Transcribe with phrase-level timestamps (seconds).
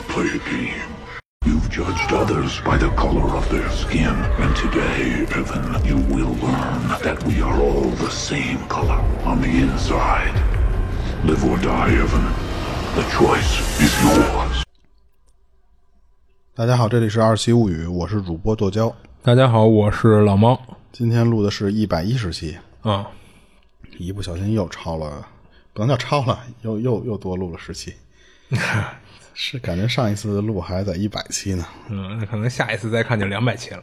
[0.00, 0.88] to play a game.
[1.44, 6.88] You've judged others by the color of their skin, and today, Evan, you will learn
[7.02, 10.34] that we are all the same color on the inside.
[11.24, 12.24] Live or die, Evan.
[12.94, 14.62] The choice is yours.
[16.54, 18.94] 大家好，这里是二七物语，我是主播剁椒。
[19.22, 20.60] 大家好，我是老猫。
[20.92, 23.06] 今天录的是一百一十期，啊，
[23.98, 25.26] 一不小心又超了，
[25.72, 27.94] 不能叫超了，又又又多录了十期。
[29.42, 31.64] 是感觉上一次录还在一百期呢。
[31.88, 33.80] 嗯，那可能下一次再看就两百期了。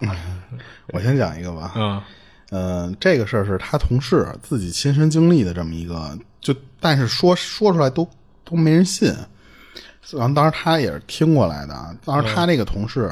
[0.90, 1.74] 我先讲一个吧。
[1.76, 2.00] 嗯
[2.52, 8.08] 呃，这个事儿是他同事自己亲身经历的这么一个，就但是说说出来都
[8.46, 9.12] 都没人信。
[10.12, 11.92] 然后当时他也是听过来的啊。
[12.06, 13.12] 当时他那个同事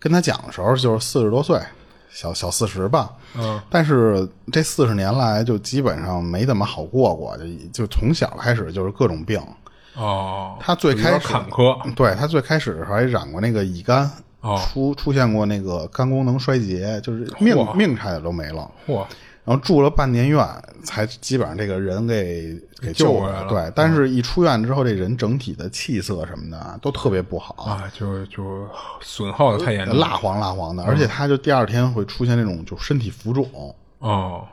[0.00, 1.60] 跟他讲的时候，就是四十多岁，
[2.10, 3.08] 小小四十吧。
[3.36, 9.40] 嗯，但是这四十年来就基本上没怎么好过过，就就从小开始就是各种病。
[9.94, 14.10] 哦，他最开始坎坷，对他最开始的时候还染过那个乙肝，
[14.40, 14.60] 哦。
[14.66, 18.70] 出出现过那个肝功能衰竭，就是命命差点都没了。
[18.86, 19.04] 嚯，
[19.44, 20.46] 然后住了半年院，
[20.84, 28.66] 才基本上这个人给给救回来了对，但是一出院之后，这人整体的气色什么的啊都特别不好，啊，就就
[29.00, 33.46] 损耗的太严重，蜡黄蜡黄的，而且他就第二天会出现那种就身体浮肿。
[33.98, 34.44] 哦，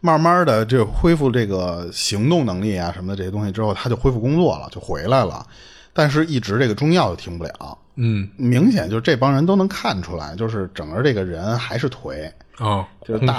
[0.00, 5.44] 慢慢的，就恢复这个行动能力啊什么的这些东西之后，他就恢复工作了，就回来了。
[5.92, 7.78] 但是，一直这个中药就停不了。
[7.94, 13.38] 嗯，明显就这帮人都能看出来，就是整个这个人还是颓，哦，就是大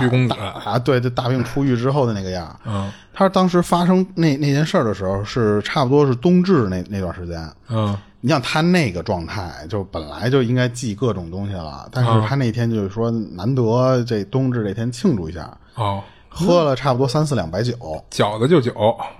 [0.65, 2.59] 啊，对，就大病初愈之后的那个样。
[2.65, 7.47] 嗯他当时发生那那件事儿的时候，是差不多是冬至那那段时间。
[7.69, 16.03] 嗯你想他那个状态，就本来就应该忌各种东西了，但是他那天就是说难得这冬至这天庆祝一下，哦，
[16.45, 17.73] 喝了差不多三四两白酒。
[18.11, 18.73] 饺子就酒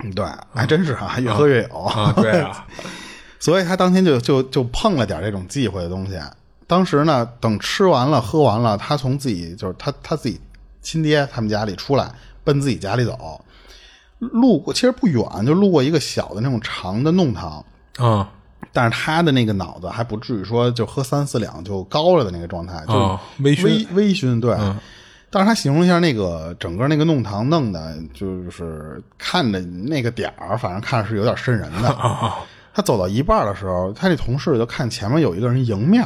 [0.04, 1.80] 嗯对，还真是啊，越喝越有。
[1.80, 2.66] 啊，对啊，
[3.40, 6.20] 所以他当天就就就碰了点这种忌讳的东西。
[6.68, 10.40] 当时呢，等吃完了喝完了，他从自己就是他他自己
[10.82, 12.12] 亲爹他们家里出来，
[12.44, 13.40] 奔自己家里走，
[14.20, 17.64] 路过其实不远，就路过一个小的那种长的弄堂，
[17.98, 18.30] 啊
[18.74, 24.56] 但是他的那个脑子还不至于说就喝三四两就高了的那个状态，就哦微醺微微醺，对。
[25.38, 31.96] 但是他形容一下那个整个那个弄堂弄的，就是看着那个点儿，反正看着是有点瘆人的。
[32.74, 36.04] 他走到一半的时候，他这同事就看前面有一个人迎面，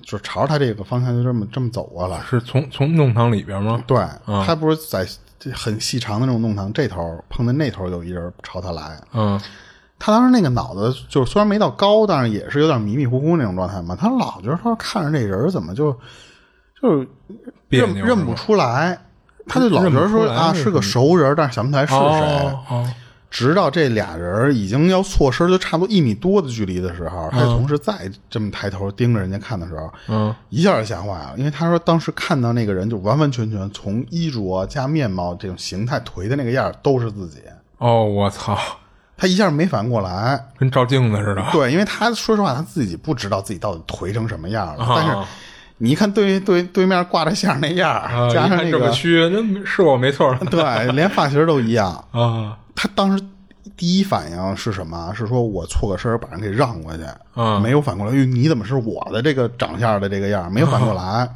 [0.00, 2.18] 就朝着他这个方向就这么这么走过来。
[2.26, 3.84] 是从从弄堂里边吗？
[3.86, 3.98] 对、
[4.46, 5.06] 他不是在
[5.52, 9.38] 很细长的那种弄堂这头碰见那头有一人朝他来，嗯
[9.98, 13.94] 他当时那个脑子就是虽然没到高，但是也是有点迷迷糊糊那种状态嘛。
[13.94, 15.94] 他老觉得他看着这人怎么就
[16.80, 17.08] 就是
[17.68, 18.98] 认别认不出来，
[19.46, 21.98] 他就老觉得说啊是个熟人，但是想不起来是谁。
[21.98, 22.94] 哦哦
[23.30, 37.38] 直到这俩人已经要错身，就差不多一米多的距离的时候，他同时再这么抬头盯着人家看的时候，嗯，一下就吓坏了，因为他说当时看到那个人就完完全全从衣着加面貌这种形态颓的那个样儿都是自己，
[37.78, 38.58] 哦，我操，
[39.16, 40.48] 他一下没反应过来。
[40.58, 41.44] 跟照镜子似的。
[41.52, 44.84] 对，因为他说实话，他自己不知道自己到底颓成什么样了。
[44.84, 45.28] 啊但是
[45.82, 50.34] 你一看对对对面挂着相那样儿，加上那个么虚，那是我没错。
[50.50, 50.60] 对，
[50.92, 51.92] 连发型都一样。
[52.12, 53.24] 啊他当时
[53.76, 55.10] 第一反应是什么？
[55.14, 57.02] 是说我错个身儿把人给让过去，
[57.34, 58.14] 嗯没有反过来。
[58.14, 60.50] 哟，你怎么是我的这个长相的这个样儿？
[60.50, 61.28] 没有反过来。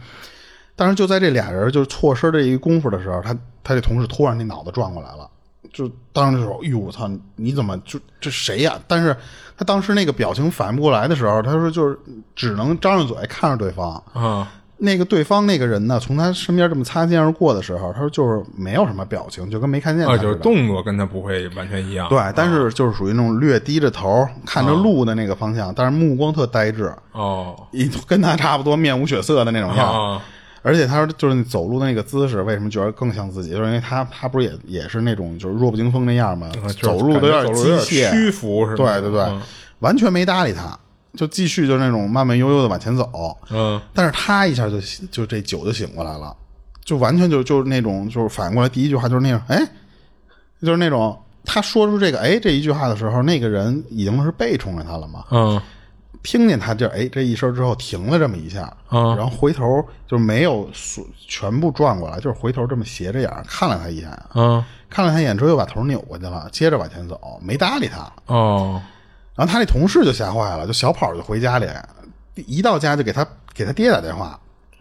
[0.77, 5.27] 但是就在这俩人就是错身这一功夫的时候，他他这同事突然那脑子转过来了，
[5.75, 9.15] 就当时就说：“哟，我操，你怎么就这谁呀？”但是
[9.59, 11.99] 他当时那个表情反应不过来的时候，他说就是
[12.35, 14.03] 只能张着嘴看着对方。
[14.13, 20.19] 啊那个对方那个人呢，从他身边这么擦肩而过的时候，他说就是没有什么表情，就跟没看见似的。
[20.19, 22.09] 就是动作跟他不会完全一样。
[22.09, 30.15] 对，但是就是属于那种略低着头看着路的那个方向，但是目光特呆滞，哦一跟他差不多面无血色的那种样。
[30.15, 30.23] 啊
[30.67, 33.51] 而且他说，就是走路的那个姿势，为什么觉得更像自己？
[33.51, 36.51] 就是因为他他不是也也是那种就是弱不禁风那样吗？
[36.81, 38.99] 走路都有点屈服是吧？
[38.99, 39.43] 对对对，嗯。
[39.81, 40.79] 完全没搭理他，
[41.13, 43.37] 就继续就那种慢慢悠悠的往前走。
[43.51, 43.79] 嗯。
[43.93, 44.81] 但是他一下就
[45.11, 46.35] 就这酒就醒过来了，
[46.83, 49.63] 就完全就就是那种就是反应过来第一句话就是那种哎，
[50.63, 55.61] 就是那种他说出这个哎这一句话的时候，那个人已经是背冲着他了嘛，嗯
[56.25, 68.11] 听见他这哎这一声之后停了这么一下，嗯然后回头就没有所全部转过来，就是回头这么斜着眼儿看了他一眼，嗯看了他一眼之后又把头扭过去了，接着往前走，没搭理他。
[68.27, 68.83] 哦
[69.37, 71.69] 然后他那同事就吓坏了，就小跑就回家里，
[72.35, 74.39] 一到家就给他给他爹打电话，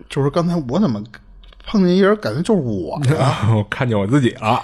[0.09, 1.03] 就是刚才我怎么
[1.65, 3.47] 碰见一人，感觉就是我呀。
[3.55, 4.61] 我看见我自己了。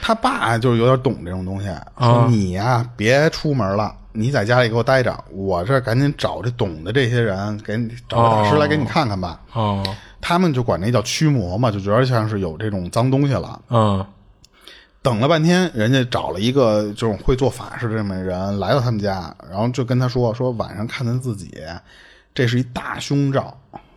[0.00, 1.68] 他爸就有点懂这种东西，
[1.98, 9.40] 说你呀别出门了，你在家里给我待着，我这赶紧找这懂的这些人，给你找个大师来给你看看吧。
[9.52, 9.82] 哦，
[10.20, 13.60] 他们就管那叫驱魔嘛，就觉得像是有这种脏东西了。
[13.68, 14.04] 嗯
[15.04, 21.52] 等了半天，人家找了一个这种会做法事的这么人来到他们家，然后就跟他说说晚上看见自己，
[22.32, 23.52] 这是一大凶兆，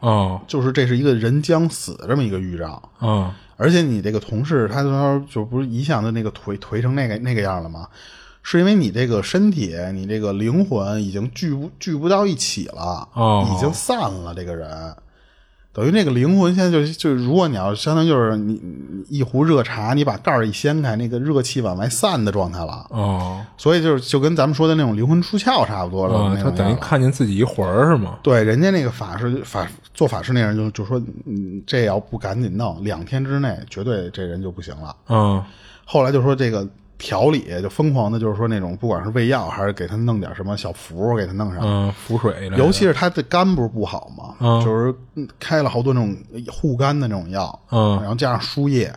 [0.05, 2.81] 哦就是这是一个人将死的这么一个预兆。
[3.01, 7.87] 嗯而且你这个同事，他说就不是一向的那个颓颓成那个那个样了吗？
[8.43, 14.35] 是因为你这个身体，你这个灵魂已经聚不聚不到一起了，哦已经散了。
[14.35, 14.69] 这个人
[15.75, 22.87] 等于那个灵魂现在就就，如果你要相当于就是你你一壶热茶，你把盖儿一掀开，那个热气往外散的状态了。
[22.91, 26.33] 哦，所以就是就跟咱们说的那种灵魂出窍差不多了。
[26.51, 28.17] 等于看见自己一魂儿是吗？
[28.23, 34.95] 对，人家那个法师法做法事那人就就说，嗯，这要不赶紧弄，两天之内绝对这人就不行了。
[35.09, 35.43] 嗯
[35.87, 46.15] 后来就说这个调理就疯狂的，就是说那种不管是喂药还是给他弄点什么小符给他弄上，嗯，浮水，尤其是他的肝不是不好嘛，嗯就是嗯开了好多那种
[46.51, 48.93] 护肝的那种药，嗯然后加上输液，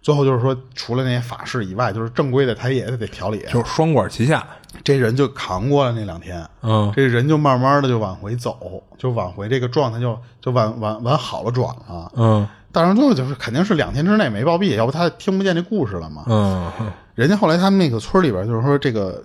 [0.00, 4.46] 最后就是说除了那些法事以外，就是正规的他也得调理，就是双管齐下。
[4.82, 12.10] 这人就扛过了那两天，嗯这人就慢慢的就往回走，就往回这个状态就就往往往好了转了。
[12.16, 16.24] 嗯当然最后就是肯定是两天之内没暴毙，要不他听不见这故事了嘛。
[16.26, 16.72] 嗯
[17.14, 19.22] 人家后来他们那个村里边就是说这个，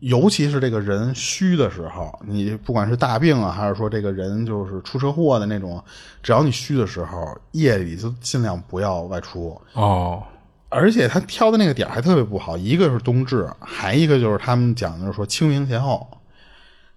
[0.00, 5.82] 尤其是这个人虚的时候，你不管是大病啊，还是说这个人就是出车祸的那种，
[6.22, 9.60] 只要你虚的时候，夜里就尽量不要外出。
[9.72, 10.22] 哦
[10.68, 16.04] 而且他挑的那个点儿还特别不好，一个是冬至，还一个就是他们讲的就是说清明前后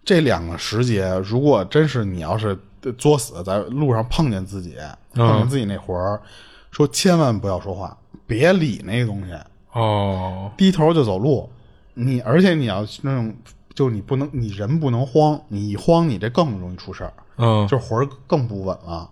[0.04, 2.58] 这两个时节，如果真是你要是
[2.98, 4.76] 作死在路上碰见自己，
[5.14, 6.22] 碰见自己那活儿，
[6.72, 9.34] 说千万不要说话，别理那个东西，
[9.74, 11.50] 哦低头就走路。
[11.94, 13.36] 你而且你要那种，
[13.74, 19.10] 就你不能，你人不能慌，你一慌你这更容易出事儿，嗯就魂儿更不稳了。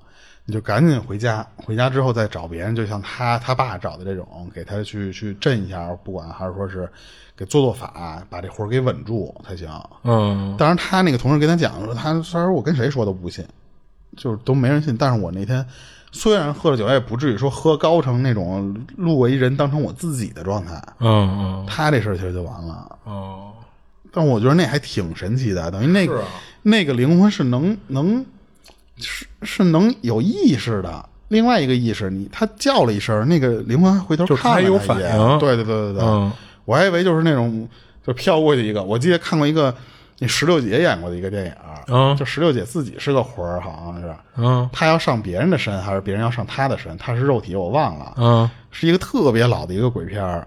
[0.48, 6.88] 你就赶紧回家，回家之后再找别人，就像他他爸找的这种，给他去去镇一下，不管还是说是
[7.38, 9.70] 给做做法，把这活儿给稳住才行。
[10.04, 13.46] 嗯当然，他那个同事跟他讲说，他他说我跟谁说都不信，
[14.16, 14.96] 就是都没人信。
[14.98, 15.66] 但是我那天
[16.12, 20.82] 虽然喝了酒，也不至于说喝高成那种路过一人当成我自己的状态。
[21.00, 22.98] 嗯嗯他这事儿其实就完了。
[23.04, 23.52] 哦
[24.12, 26.28] 但我觉得那还挺神奇的，等于那个、啊
[26.62, 28.26] 那个灵魂是能能
[28.98, 31.10] 是是能有意识的。
[31.28, 36.32] 另外一个意识，你他叫了一声，那个灵魂还回头他有他一眼反应对对对对对，嗯
[36.66, 37.68] 我还以为就是那种
[38.06, 38.84] 就飘过去一个。
[38.84, 39.74] 我记得看过一个
[40.20, 41.54] 那石榴姐演过的一个电影，
[41.88, 46.98] 嗯就石榴姐自己是个魂儿，好像是嗯她要上别人的身，还是别人要上她的身？
[46.98, 48.14] 她是肉体，我忘了。
[48.18, 50.46] 嗯是一个特别老的一个鬼片儿，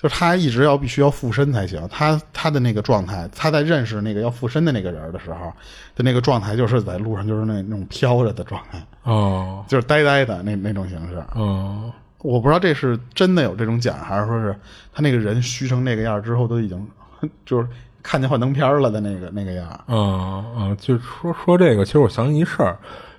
[0.00, 1.88] 就是他一直要必须要附身才行。
[1.90, 5.52] 他他的那个状态，她在认识那个要附身的那个人的时候
[5.96, 11.20] 的那个状态，就是在路上就是那那种飘着的状态，哦就是呆呆的那那种形式。
[11.34, 11.90] 嗯
[12.24, 14.56] 我不知道这是真的有这种假，还是说是
[14.94, 16.88] 他那个人虚成那个样之后都已经
[17.44, 17.68] 就是
[18.02, 19.80] 看见幻灯片了的那个那个样儿。
[19.88, 22.76] 嗯嗯，就说说这个，其实我想起一事儿，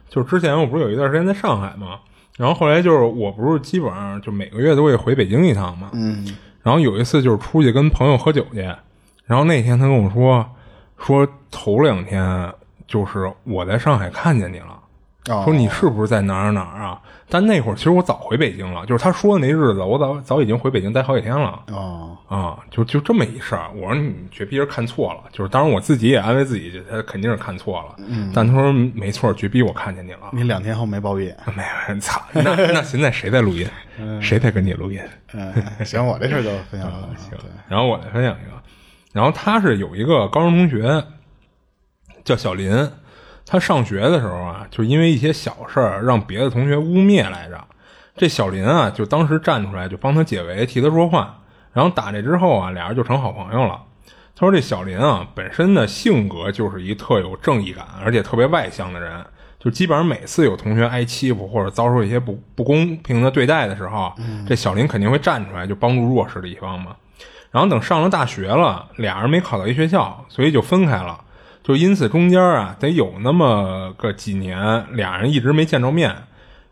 [0.09, 1.99] 就是之前我不是有一段时间在上海嘛，
[2.35, 6.25] 然后后来就是我不是基本上就每个月都会回北京一趟嘛，嗯
[6.63, 8.61] 然后有一次就是出去跟朋友喝酒去，
[9.25, 10.43] 然后那天他跟我说
[10.97, 12.51] 说头两天
[12.87, 14.79] 就是我在上海看见你了。
[15.29, 17.01] 哦说你是不是在哪儿哪儿啊？
[17.27, 23.69] 但那会儿其实我早回北京了，就是他说的那日子，我早早已经回北京待好几天了哦啊，就就这么一事儿。
[23.75, 27.95] 我说你绝逼是看错了，就是当然我自己也安慰自己，他肯定是看错了。
[27.97, 30.29] 嗯，但他说没错，绝逼我看见你了。
[30.31, 31.35] 你两天后没包夜。
[31.55, 31.63] 没
[31.93, 32.21] 有，操！
[32.31, 33.67] 那那现在谁在录音？
[34.21, 34.99] 谁在跟你录音？
[35.33, 35.53] 嗯，
[35.83, 37.09] 行，我这事儿就分享完了。
[37.17, 37.31] 行，
[37.67, 38.51] 然后我再分享一个，
[39.13, 41.03] 然后他是有一个高中同学
[42.23, 42.71] 叫小林，
[43.45, 47.63] 他上学的时候啊，就因为一些小事儿让别的同学污蔑来着。
[48.17, 51.41] 这小林啊，就当时站出来就帮他解围，替他说话。
[51.73, 53.81] 然后打这之后啊，俩人就成好朋友了。
[54.35, 59.23] 他说这小林啊，本身的性格就是一特有正义感，而且特别外向的人。
[59.59, 64.13] 就基本上每次有同学挨欺负或者遭受一些不不公平的对待的时候，
[64.47, 66.95] 这小林肯定会站出来就帮助弱势的一方嘛。
[67.51, 71.19] 然后等上了大学了，俩人没考到一学校，所以就分开了。
[71.65, 76.15] 就因此中间啊，得有那么个几年，俩人一直没见着面。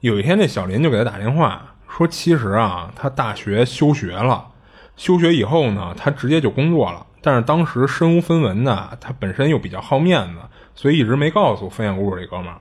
[0.01, 4.49] 有一天，这小林就给他打电话说，其实啊，他大学休学了。
[4.95, 7.03] 休学以后呢，他直接就工作了。
[7.23, 10.35] 但是当时身无分文的，他本身又比较好面子，
[10.75, 12.57] 所以一直没告诉分享故事这哥们儿。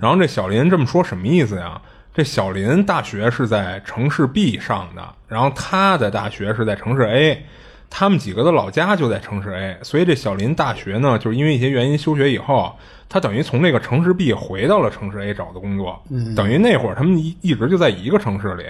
[0.00, 1.78] 然后这小林这么说什么意思呀？
[2.14, 7.44] 这小林大学是在城市 B 上的，然后他的大学是在城市 A，
[7.90, 12.76] 他们几个的老家就在城市 A，所以这小林大学呢，就是因为一些原因休学以后，
[13.08, 16.02] 他等于从这个城市 B 回到了城市 A 找的工作，
[16.34, 18.64] 等于那会儿他们一一直就在一个城市里。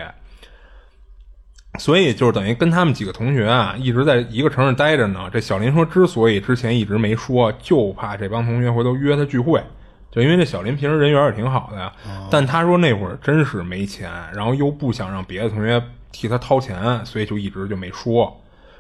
[1.78, 5.28] 所以就是等于跟他们几个同学啊，一直在一个城市待着呢。
[5.32, 9.62] 这小林说，之所以之前一直没说，就怕这帮同学回头约他聚会，
[10.10, 11.92] 就因为这小林平时人缘也挺好的呀。
[12.30, 18.34] 但他说那会儿真是没钱，然后又不想让别的同学替他掏钱，所以就一直就没说。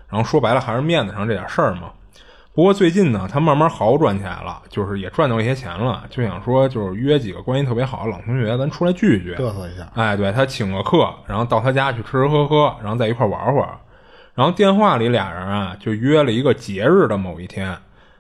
[0.08, 1.90] 然后说白了还是面子上这点事儿嘛。
[2.54, 9.88] 不过最近呢，他慢慢好转起来了，就是也赚到一些钱了，就想说就是约几个关系特别好的老同学，咱出来聚聚，嘚瑟一下。
[9.94, 13.78] 哎，对他请个客，然后到他家去吃吃喝喝，然后在一块玩会儿。
[14.34, 17.76] 然后电话里俩人啊就约了一个节日的某一天，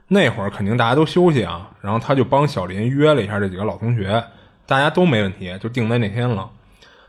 [0.06, 4.22] 那会儿肯定大家都休息啊，然后他就帮小林约了一下这几个老同学，
[4.66, 6.48] 大家都没问题，就定在那天了。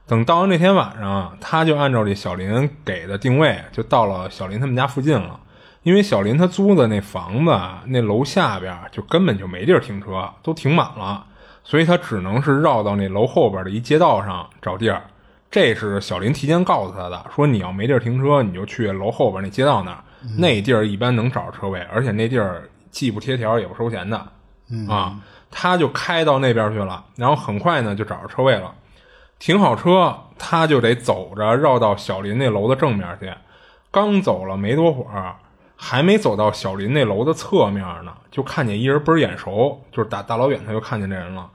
[0.09, 5.39] 等到了那天晚上，他就按照这小林给的定位，就到了小林他们家附近了。
[5.83, 11.23] 因为小林他租的那房子，那楼下边就根本就没地儿停车，都停满了，
[11.63, 15.03] 所以他只能是绕到那楼后边的一街道上找地儿。
[15.51, 20.03] 这是小林提前告诉他的，说你要没地儿停车，你就去楼后边那街道那儿，
[20.37, 24.17] 那地儿一般能找着车位，而且那地儿既不贴条也不收钱的。
[24.87, 25.19] 啊，
[25.51, 28.73] 他就开到那边去了，然后很快呢就找着车位了，
[29.39, 33.33] 停好车，他就得走着绕到小林那楼的正面去。
[33.89, 35.35] 刚走了没多会儿。
[35.81, 41.49] 还没走到小林那楼的侧面呢，就看见一人倍儿眼熟，就是大大老远他就看见这人了，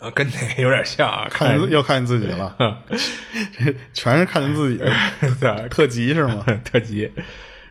[0.00, 2.56] 啊，跟那个有点像，啊，看又看见自己了，
[3.94, 4.78] 全是看见自己，
[5.38, 6.44] 对，特急是吗？
[6.66, 7.08] 特急。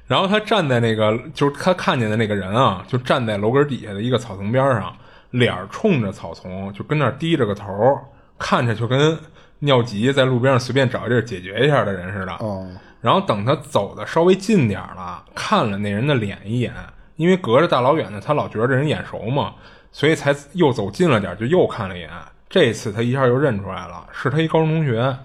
[0.08, 4.96] 然后他站在那个，就是他看见的那个人啊，就站在楼根底下的一个草丛边上，
[5.32, 8.00] 脸冲着草丛，就跟那低着个头，
[8.44, 9.18] 看着就跟
[9.60, 12.34] 尿急在路边上随便找一地儿解决一下的人似的。
[12.34, 12.68] 哦。
[13.00, 16.74] 然后等他走的稍微近点了，看了那人的脸一眼，
[17.16, 19.54] 因为隔着大老远的，他老觉得这人眼熟嘛，
[19.92, 22.10] 所以才又走近了点，就又看了一眼。
[22.50, 25.16] 这次他一下就认出来了，是他一高中同学，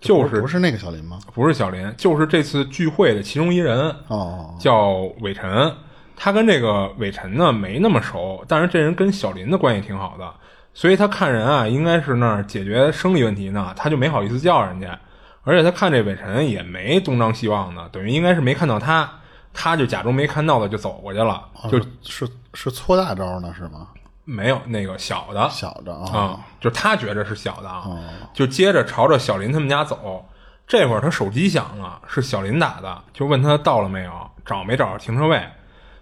[0.00, 1.18] 就是不是那个小林吗？
[1.32, 3.94] 不是小林，就是这次聚会的其中一人。
[4.08, 5.72] 哦，叫伟晨。
[6.16, 10.32] 他跟这个伟晨呢没那么熟，但是这人跟小林的关系挺好的，
[10.74, 14.98] 所以他看人啊，应该是那儿解决生理问题呢，他就没好意思叫人家。
[15.44, 19.08] 而且他看这伟晨也没东张西望的，等于应该是没看到他，
[19.52, 23.88] 他就假装没看到的就走过去了，就是是搓大招呢是吗？
[24.24, 27.84] 没有那个小的，小的啊，就他觉着是小的啊，
[28.32, 30.26] 就接着朝着小林他们家走。
[30.66, 35.46] 这会儿他手机响了，是小林打的，就问他到了没有，找没找着停车位。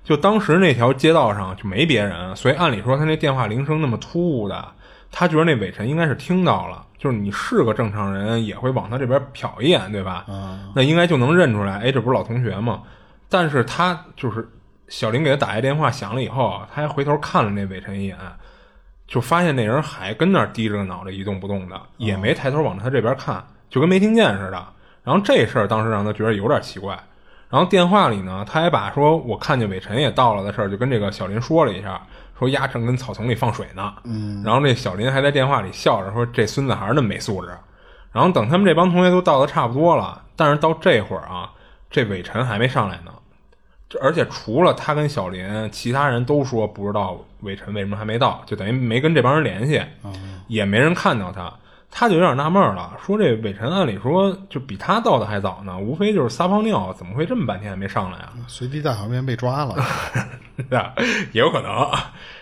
[0.04, 4.68] 就当时那条街道上就没别人，所以按理说他那电话铃声那么突兀的，
[5.10, 6.84] 他觉得那伟晨应该是听到了。
[6.98, 10.24] 就是你是个正常人，也会往他这边瞟一眼，对吧？
[10.72, 12.82] 那应该就能认出来，哎，这不是老同学吗？
[13.28, 14.48] 但是他就是
[14.86, 18.16] 小林给他打一电话响了以后，他还回头看了那伟晨一眼，
[19.08, 24.64] 就发现那人还跟那儿低着个脑袋一动不动的，也没抬头往他这边看，就跟没听见似的。
[25.02, 26.96] 然后这事儿当时让他觉得有点奇怪。
[27.52, 32.00] 然后电话里呢，他还把说我看见伟晨也到了的事儿，就跟这个小林说了一下。
[32.38, 37.52] 说鸭正跟草丛里放水呢，嗯，然后这小林还在电话里笑着说：“这孙子还是那么没素质。”
[38.10, 41.52] 然后等他们这帮同学都到的差不多了，但是到这会儿啊，
[41.88, 43.12] 这伟晨还没上来呢。
[44.00, 49.80] 而且除了他跟小林，其他人都说不知道伟晨为什么还没到，就等于没跟这帮人联系，
[50.48, 51.52] 也没人看到他。
[51.94, 58.32] 他就有点纳闷了，说这伟晨按理说就比他到的还早呢，无非就是撒泡尿，怎么会这么半天还没上来啊？
[58.48, 59.76] 随地大小便被抓了，
[61.32, 61.70] 也有可能。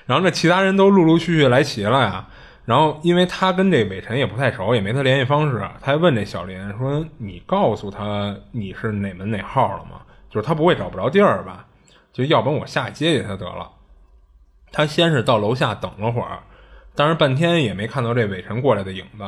[0.07, 2.25] 然后这其他人都陆陆续续来齐了呀。
[2.65, 10.03] 然后因为他跟这伟晨也不太熟，也没他联系方式，他还问这小林说：“你告诉他你是哪门哪号了吗？
[10.31, 11.67] 就是他不会找不着地儿吧？
[12.13, 13.69] 就要不然我下去接接他得了。”
[14.71, 16.39] 他先是到楼下等了会儿。
[16.95, 19.25] 但是半天也没看到这伟晨过来的影子，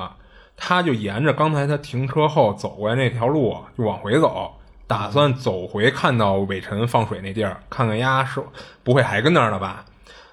[0.56, 4.52] 他就沿着刚才他停车后走过来那条路就往回走，
[4.86, 8.42] 打算走回看到伟晨放水那地儿，看看丫是
[8.82, 9.84] 不会还跟那儿了吧？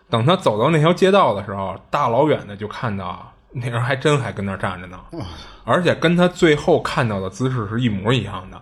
[0.10, 5.00] 等他走到那条街道的时候，大老远的就看到那人还真还跟那儿站着呢，
[5.64, 8.62] 而且跟他最后看到的姿势是一模一样的。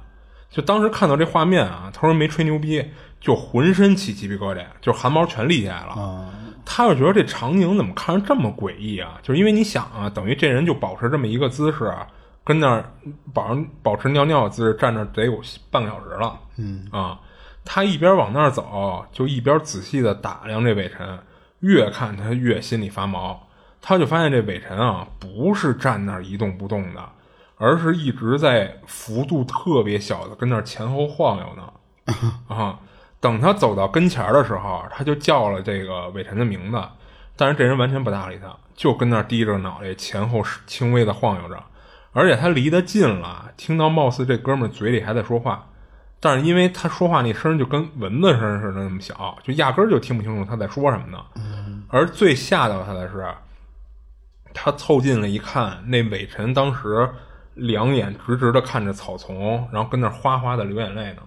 [0.50, 2.86] 就当时看到这画面啊，他说没吹牛逼，
[3.20, 6.32] 就浑身起鸡皮疙瘩，就汗毛全立起来了。
[6.70, 9.18] 他就觉得这场景怎么看着这么诡异啊？
[9.24, 11.96] 就是因为你想啊，等于这人就保持这么一个姿势，
[12.44, 12.92] 跟那儿
[13.34, 16.38] 保保持尿尿的姿势站那得有半个小时了。
[16.58, 17.18] 嗯啊，
[17.64, 21.18] 他一边往那儿走，就一边仔细的打量这伟晨，
[21.62, 23.48] 越看他越心里发毛。
[23.82, 27.02] 他就发现这伟晨啊，不是站那儿一动不动的，
[27.56, 31.72] 而是一直在幅度特别小的跟那儿前后晃悠呢。
[32.54, 32.80] 啊，
[33.20, 36.82] 等他走到跟前儿的时候，他就叫了这个伟晨的名字，
[37.36, 41.62] 但是这人完全不搭理他，就跟那儿低着脑袋前后轻微的晃悠着。
[42.14, 45.68] 而且他离得近了，听到貌似这哥们儿嘴里还在说话，
[46.20, 51.18] 但是因为他说话那声就跟蚊子声似的那么小，就压根儿就听不清楚他在说什么呢。
[51.90, 53.28] 而最吓到他的是，
[54.54, 57.08] 他凑近了一看，那伟晨当时
[57.54, 61.22] 两眼直直的看着草丛，然后跟那儿哗哗的流眼泪呢。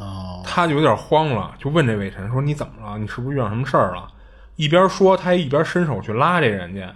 [0.00, 2.98] 哦，他就有点慌了，就问这魏晨说：“你怎么了？
[2.98, 4.08] 你是不是遇上什么事儿了？”
[4.56, 6.92] 一边说，他还一边伸手去拉这人家。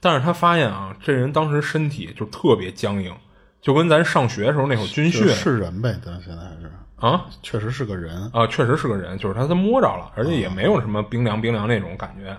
[0.00, 3.12] 但是他发现啊，这人当时身体就特别僵硬，
[3.60, 12.36] 就跟咱上学的时候那会儿军训是人呗，咱现在还是啊，确实是个人啊，确实是个人，就是他他摸着了，而且也没有什么冰凉冰凉那种感觉。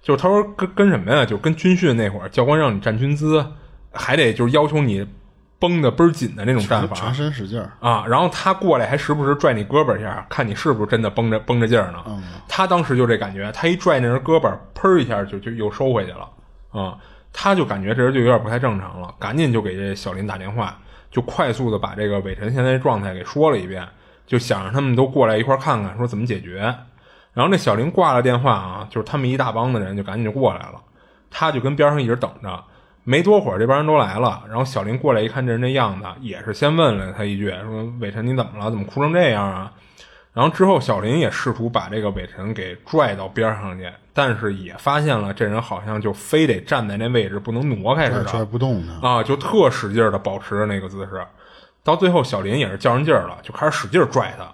[0.00, 1.26] 就是他说跟跟什么呀？
[1.26, 3.44] 就跟军训那会儿，教官让你站军姿，
[3.92, 5.06] 还得就是要求你
[5.60, 8.04] 绷得倍儿紧的那种站法，全身使劲儿啊。
[8.08, 11.98] 然后他过来还时不时拽你胳膊一下，看你是不是真的绷着绷着劲儿呢。
[12.48, 16.28] 他当时就这感觉，他一拽那人胳膊，砰一下就就又收回去了
[16.72, 16.96] 啊。
[17.32, 20.76] 他就感觉这人就有点不太正常了，赶紧就给这小林打电话，
[21.10, 23.86] 就快速的把这个伟晨现在状态给说了一遍，
[24.26, 26.74] 就想让他们都过来一块看看，说怎么解决。
[27.32, 30.80] 然后那小林挂了电话啊，就是他们一大帮的人就赶紧就过来了，
[31.30, 32.64] 他就跟边上一直等着。
[33.04, 38.70] 没多会儿，这帮人都来了，然后小林过来一看这人这样子，也是先问了他一句，说伟晨你怎么了？
[38.70, 39.72] 怎么哭成这样啊？
[40.32, 51.26] 然后之后小林也试图把这个伟晨给拽到边上去，但是也发现了这人好像就非得站在那位置不能挪开似的，拽不动呢啊，就特使劲的保持着那个姿势。
[51.82, 54.46] 到最后小林也是较上劲儿了，就开始使劲拽他。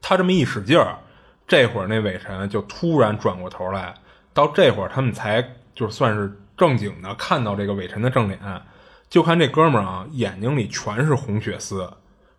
[0.00, 0.96] 他这么一使劲儿。
[1.44, 3.92] 这会儿那伟晨就突然转过头来，
[4.32, 8.38] 到这会儿他们才就算是正经的看到这个伟晨的正脸，
[9.10, 11.90] 就看这哥们儿啊眼睛里全是红血丝，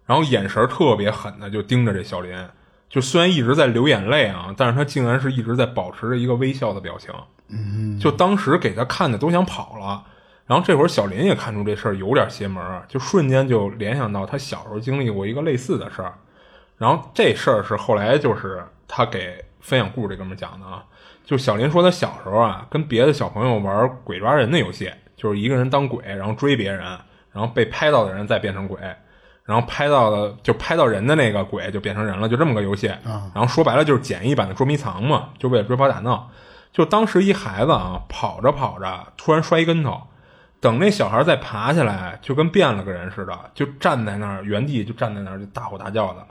[0.05, 2.33] 然后眼神特别狠的就盯着这小林，
[2.89, 7.13] 就虽然一直在流眼泪啊，但是他竟然是一直在保持着一个微笑的表情，
[7.49, 10.03] 嗯，就当时给他看的都想跑了，
[10.45, 16.13] 然后这会儿小林也看出这事儿有点邪门，就瞬间就联想到他小时候经历过一个类似的事儿，
[16.77, 18.63] 然后这事儿是后来就是。
[18.95, 20.83] 他给分享故事这哥们讲的啊，
[21.23, 26.81] 就小林说他小时候啊，跟别的小朋友玩鬼抓人的游戏，就是一个人当鬼，然后追别人，
[27.31, 28.77] 然后被拍到的人再变成鬼，
[29.45, 32.87] 然后拍到的就拍到人的那个鬼就变成人了，就这么个游戏。
[33.33, 36.29] 然后说白了就是简易版的捉迷藏嘛，就为了追跑打闹。
[36.71, 40.01] 就当时一孩子啊，跑着跑着突然摔一跟头，
[40.59, 46.25] 等那小孩再爬起来，就跟变了个人似的，就站在那儿原地就站在那儿就大吼大叫的。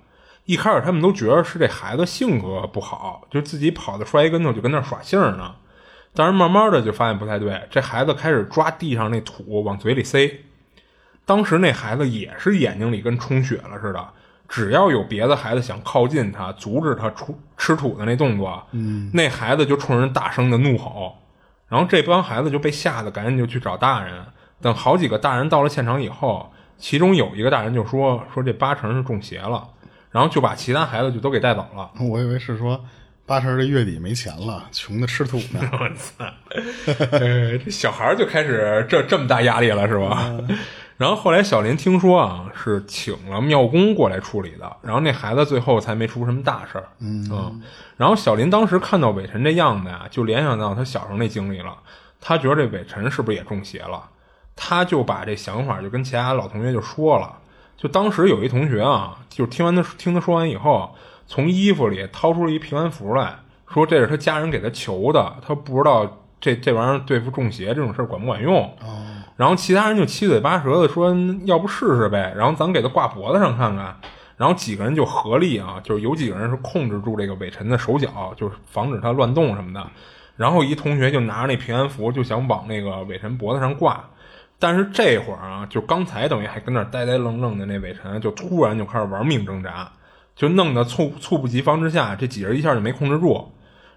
[0.44, 5.54] 一开始他们都觉得是这孩子性格不好，就自己跑的摔一跟头就跟那耍性呢。
[6.14, 10.40] 但是慢慢的就发现不太对，这孩子开始抓地上那土往嘴里塞。
[11.24, 14.08] 当时那孩子也是眼睛里跟充血了似的，
[14.48, 21.16] 只要有别的孩子想靠近他，阻止他出吃土的那动作，嗯，那孩子就冲人大声的怒吼。
[21.68, 24.26] 然后这帮孩子就被吓得赶紧就去找大人。
[24.60, 29.66] 等好几个大人到了现场以后，其中有一个大人就说说这八成是中邪了。
[30.12, 31.90] 然后就把其他孩子就都给带走了。
[31.98, 32.84] 我以为是说
[33.26, 35.60] 八成这月底没钱了，穷的吃土呢。
[35.72, 36.24] 我操！
[37.18, 40.32] 这小孩就开始这这么大压力了是吧？
[40.98, 44.76] 然后后来小林听说啊，是请了庙公过来处理的。
[44.82, 46.84] 然后那孩子最后才没出什么大事儿。
[47.00, 47.60] 嗯。
[47.96, 51.76] 然后小林当时看到伟晨这样子呀，就联想到他小时候那经历了。
[52.20, 54.02] 他觉得这伟晨是不是也中邪了？
[54.54, 57.38] 他就把这想法就跟其他老同学就说了。
[57.76, 60.94] 就当时有一同学啊，就听完他听他说完以后，
[61.26, 68.70] 从衣服里掏出了一平安符来说：“这是他家人给他求的，他不知道这这玩意儿对付中邪这种事儿管不管用。”
[69.36, 73.96] 然后其他人就七嘴八舌的说：“要不试试呗？”然后咱给他挂脖子上看看。
[74.36, 79.84] 然后几个人就合力啊，就是有几个人是控制住这个伟臣的手脚，就是防止他乱动什么的。
[80.36, 84.04] 然后一同学就拿着那平安符就想往那个伟臣脖子上挂。
[84.62, 89.90] 但是这会儿啊，就刚才等于还跟那呆呆愣愣的那伟晨，就突然就开始玩命挣扎，
[90.36, 93.50] 就弄得猝猝不及防之下，这几人一下就没控制住。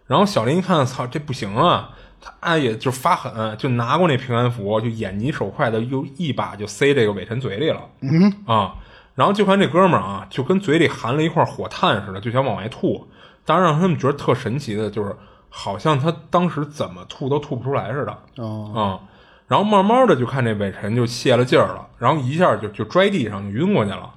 [0.07, 1.91] 然后小林一看，操，这不行啊！
[2.19, 7.81] 他也就发狠，就拿过那平安符，就眼疾手快的又一把就塞这个伟晨嘴里了。
[8.01, 8.73] 嗯啊，
[9.13, 13.07] 然后就看这哥们儿啊，就跟嘴里含了一块火炭似的，就想往外吐。
[13.45, 15.15] 当然让他们觉得特神奇的就是，
[15.51, 18.17] 好像他当时怎么吐都吐不出来似的。
[18.37, 19.13] 哦啊。
[19.47, 24.11] 然后慢慢的就看这伟臣就泄了劲儿了，然后一下就就摔地上就晕过去了。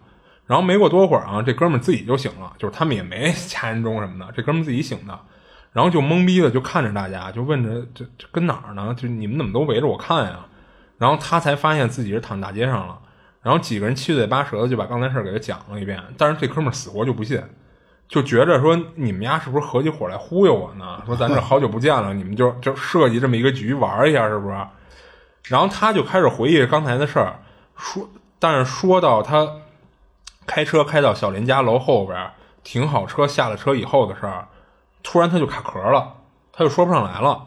[0.47, 5.19] 然后没过多会儿啊，这哥们自己就醒了，就是他们也没 掐人中什么的，这哥们自己醒的。
[5.73, 8.95] 然后就懵逼的就看着大家，就问着这这跟哪儿呢？
[8.97, 10.47] 就你们怎么都围着我看呀？
[10.97, 12.99] 然后他才发现自己是躺大街上了。
[13.43, 17.41] 然后几个人七嘴八舌的就把刚才事儿给他讲了一遍，但是这哥们儿死活就不信，
[18.09, 21.03] 就觉着说你们家是不是合起伙来忽悠我呢？
[21.07, 24.57] 说咱这好久不见了，你们就就设计这么一个局玩一下，是不是？
[25.49, 27.41] 然后他就开始回忆刚才的事儿，
[27.77, 28.09] 说，
[28.39, 29.49] 但是说到他
[30.47, 32.31] 开车开到小林家楼后边
[32.63, 34.49] 停好车下了车以后的事儿，
[35.03, 36.15] 突然他就卡壳了，
[36.53, 37.47] 他就说不上来了，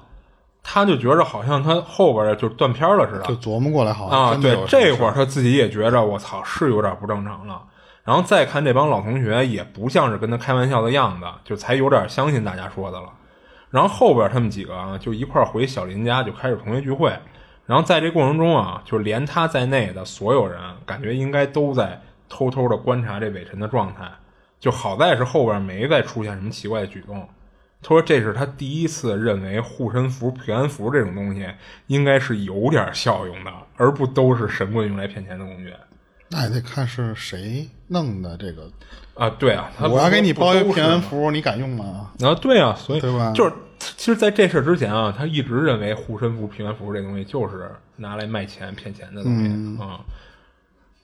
[0.63, 7.61] 他就觉着好像他后边就断片了似的，就琢磨过来，好像啊，对这会儿他自己也觉着我操是有点不正常了。
[8.03, 13.07] 然后再看这帮老同学，也不像是跟他开玩笑的样子，就才有点相信大家说的了。
[13.69, 17.13] 然后后边他们几个啊，就一块儿回小林家，就开始同学聚会。
[17.71, 24.11] 然后在这过程中啊，就连他在内的所有人，感觉应该都在偷偷的观察这伟晨的状态。
[24.59, 27.25] 就好在是后边没再出现什么奇怪的举动。
[27.81, 31.47] 他说这是他第一次认为护身符、平安符这种东西
[31.87, 35.73] 应该是有点效用的，而不都是神棍用来骗钱的工具。
[36.27, 38.69] 那也得看是谁弄的这个。
[39.13, 42.11] 啊，对啊，他我要给你包一不都是吗平安符，你敢用吗？
[42.21, 43.53] 啊，对啊，所以对吧就是
[43.97, 49.99] 其实，在这事之前啊，他一直认为护身符、平安符这东西就是拿来卖钱、骗钱的东西啊、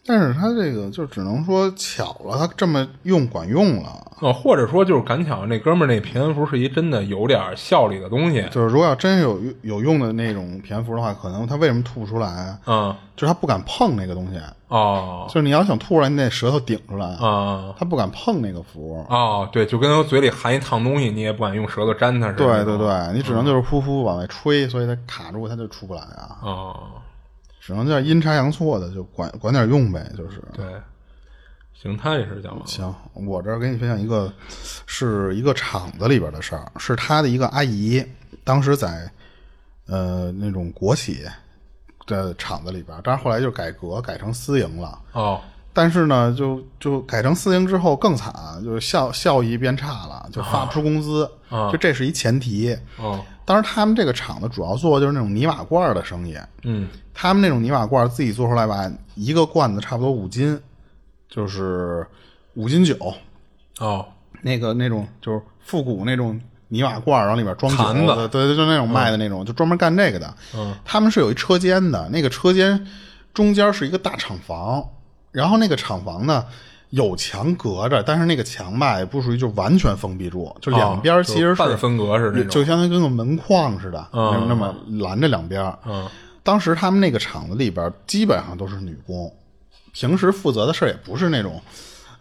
[0.06, 4.04] 但是他这个就只能说巧了，他这么用管用了。
[4.20, 12.60] 哦，或者说就是赶巧那哥们儿那平安符是一真的有点效力的东西，就是如果要真有有用的那种平安符的话，可能他为什么吐不出来啊？
[12.66, 14.40] 嗯，就是他不敢碰那个东西。
[14.68, 19.06] 哦就是你要想吐出来，你得舌头顶出来，啊他不敢碰那个符。
[19.10, 22.38] 哦，对，就跟他嘴里含一烫东西，你也不敢用舌头沾它似的。
[22.38, 26.38] 对对对，你只能就是呼呼往外吹，所以它卡住，它就出不来啊。
[26.42, 26.84] 哦，
[27.62, 30.44] 只能叫阴差阳错的，就管管点用呗，就是。
[30.54, 30.66] 对，
[31.74, 32.66] 行，他也是讲完了。
[32.66, 34.32] 行，我这儿给你分享一个，
[34.86, 38.06] 是一个厂子里边的事儿，是他的一个阿姨，
[38.44, 39.10] 当时在
[39.86, 41.24] 呃那种国企
[42.08, 45.00] 的厂子里边，但是后来就改革改成私营了。
[45.12, 45.40] 哦，
[45.74, 52.76] 但是呢，就就改成私营之后更惨，就是效效益变差了，就发不出工资，啊就这是一前提。
[52.98, 60.60] 哦，当时他们这个厂子主要做的就是那种泥瓦罐的生意，嗯，他们那种泥瓦罐自己做出来吧，一个罐子差不多五斤，
[61.30, 62.08] 就是
[62.56, 62.96] 五斤酒，
[63.80, 64.06] 哦，
[64.42, 70.34] 那个那种就是复古那种泥瓦罐，然后里面装酒坛子的，对对，就那种卖的那种，就专门干这个的。
[70.56, 72.88] 嗯，他们是有一车间的，那个车间
[73.34, 74.84] 中间是一个大厂房，
[75.32, 76.46] 然后那个厂房呢
[76.90, 85.74] 有墙隔着，但是那个墙吧也不属于就完全封闭住，就两边其实半分隔是那种就相当于跟个门框似的，嗯那么拦着两边。
[85.86, 86.08] 嗯，
[86.44, 89.32] 当时他们那个厂子里边基本上都是女工，
[89.94, 91.62] 平时负责的事儿也不是那种，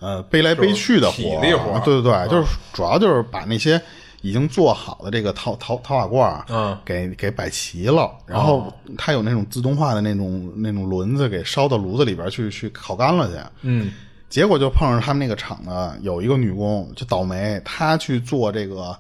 [0.00, 3.80] 呃，背来背去的活体力活儿，对对对，就是主要就是把那些
[4.26, 6.76] 已经做好的这个陶陶陶瓦罐儿，嗯。
[6.84, 13.92] 给给摆齐了，然后它有那种自动化的那种那种轮子，给烧到炉子里边去去烤干了去，嗯，
[14.28, 18.96] 结果就碰上他们那个厂呢，有一个女工就倒霉，她去做这个，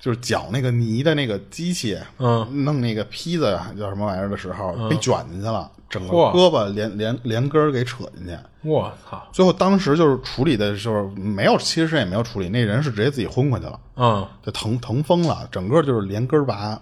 [0.00, 8.34] 就是搅那个泥的那个机器，嗯，弄那个坯子叫什么玩意儿的时候，被卷进去了，整个胳膊连连连根儿给扯进去。
[8.62, 16.80] 我操，最后当时就是处理的时候没有，其实也没有处理，那人是直接自己昏过去了，嗯，就疼疼疯了，整个就是连根儿拔。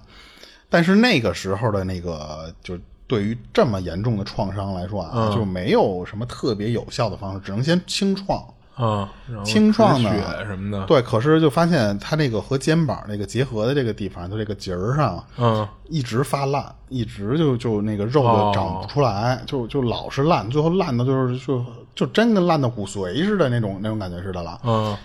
[0.68, 8.40] 但是那个时候的那个，就对于这么严重的创伤来说啊，就没有什么特别有效的方式，只能先清创。
[8.78, 24.59] 嗯，然后清创的血什么的，，对，可是就发现它那个和肩膀那个结合的这个地方，就这个节儿上，嗯，一直发烂，一直就就那个肉哦就长不出来，就就老是烂，最后烂到就是就就真跟烂到骨髓似的那种那种感觉似的了。
[24.64, 24.96] 嗯，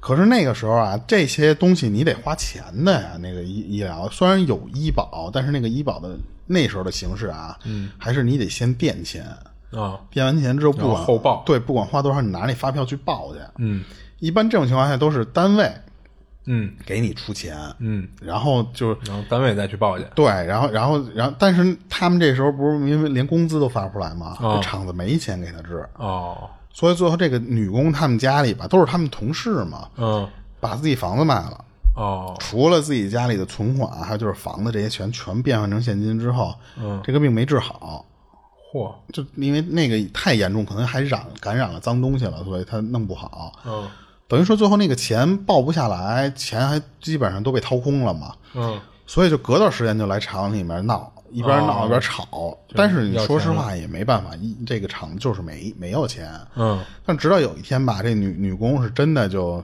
[0.00, 3.10] 可是那个时候啊，这些东西你得花钱的呀。
[3.20, 9.24] 那个医医疗虽然有医保，但是那个医保的那时候的形式啊，嗯，还是你得先垫钱，
[9.72, 11.42] 啊，变完钱之后不然管后后报。
[11.46, 13.38] 对，不管花多少，你拿那发票去报去。
[13.58, 13.84] 嗯，
[14.18, 15.70] 一般这种情况下都是单位
[16.46, 24.36] 嗯，给你出钱，嗯，然后就然后单位再去报去，对，然后然后然后，但是他们这时候不是因为连工资都发不出来吗？
[24.62, 30.26] 厂子没钱给他治，哦，所以最后这个女工他们家里吧，都是他们同事嘛，嗯，
[30.58, 31.64] 把自己房子卖了。
[31.94, 38.06] 哦，除了自己家里的存款，还有就是房子这些钱全变换成现金之后，嗯，这个病没治好，
[38.72, 43.52] 嚯，就因为那个太严重，可能还染感染了脏东西了，所以他弄不好。
[43.66, 43.88] 嗯，
[44.28, 48.32] 等于说最后那个钱报不下来，钱还基本上都被掏空了嘛。
[48.54, 52.56] 嗯，所以就隔段时间就来厂里面闹，一边闹一边吵。
[52.76, 56.30] 但是你说实话也没办法，一这个厂就是没没有钱。
[56.54, 59.60] 嗯，但直到有一天吧，这女女工是真的就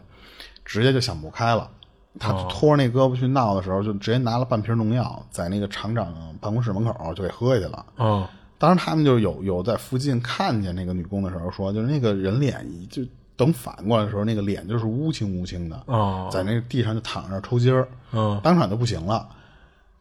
[0.64, 1.70] 直接就想不开了，
[2.18, 7.86] 他拖着那胳膊去闹的时候，就直接拿了半瓶农药，在那个厂长办公室门口就给喝下去了。
[7.98, 8.26] 嗯
[8.58, 13.02] 当时他们就有有在附近看见那个女工的时候说，就是那个人脸一就
[13.36, 19.28] 等反过来的时候，那个脸就是乌青乌青的，哦在那个地上就躺着抽筋儿，嗯当场就不行了。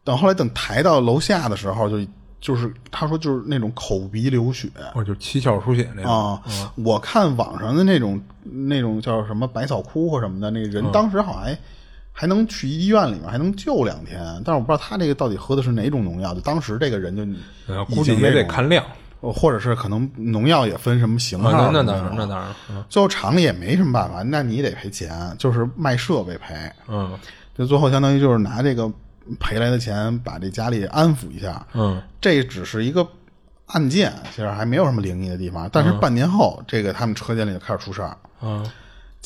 [0.04, 1.98] 等后来等抬到楼下的时候，就
[2.40, 6.12] 就是他说就是那种口鼻流血哦就七窍出血那种。
[6.12, 6.42] 啊。
[6.76, 11.58] 我看网上的那种那种叫什么百草枯或什么的，那个人当时好像还。
[12.18, 16.32] 还能去医院里面，还能救两天，但是我不知道他这个到底喝的是哪种农药。
[16.32, 18.82] 就当时这个人就估计也得看量。
[19.20, 22.48] 呃或者是可能农药也分什么型号啊，那那当然，那当然。
[22.70, 26.54] 嗯最后厂里也没什么办法，那你得赔钱，就是卖设备赔。
[26.86, 27.18] 嗯
[27.56, 28.90] 就最后相当于就是拿这个
[29.40, 31.66] 赔来的钱把这家里安抚一下。
[31.72, 33.06] 嗯这只是一个
[33.66, 35.68] 案件，其实还没有什么灵异的地方。
[35.72, 38.16] 但是半年后，这个他们车间里就开始出事儿。
[38.42, 38.64] 嗯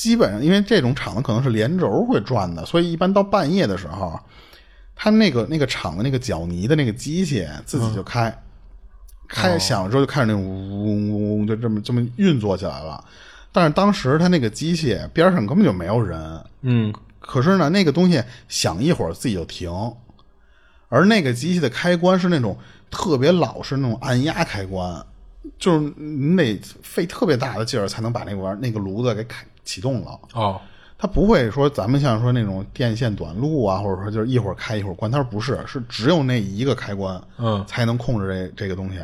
[0.00, 4.18] 基本上因为这种厂子可能是连轴会转的，所以一般到半夜的时候，
[4.96, 8.34] 他那个那个厂的那个搅泥的那个机器自己就开，
[9.28, 13.04] 开响了之后就开始那种嗡嗡嗡嗡，就这么这么运作起来了。
[13.52, 16.94] 但是当时他那个机器边上根本就没有人，嗯。
[17.18, 19.70] 可是呢，那个东西响一会儿自己就停，
[20.88, 22.56] 而那个机器的开关是那种
[22.90, 25.04] 特别老式那种按压开关，
[25.58, 30.18] 就是你得费特别大的劲儿才能把那个玩意儿那个炉子给开启动了。
[30.34, 30.60] 哦
[31.02, 38.98] 它不会说咱们像说那种电线短路啊，或者说就是一会儿开一会儿关，它说不是，是只有那一个开关，嗯才能控制这这个东西。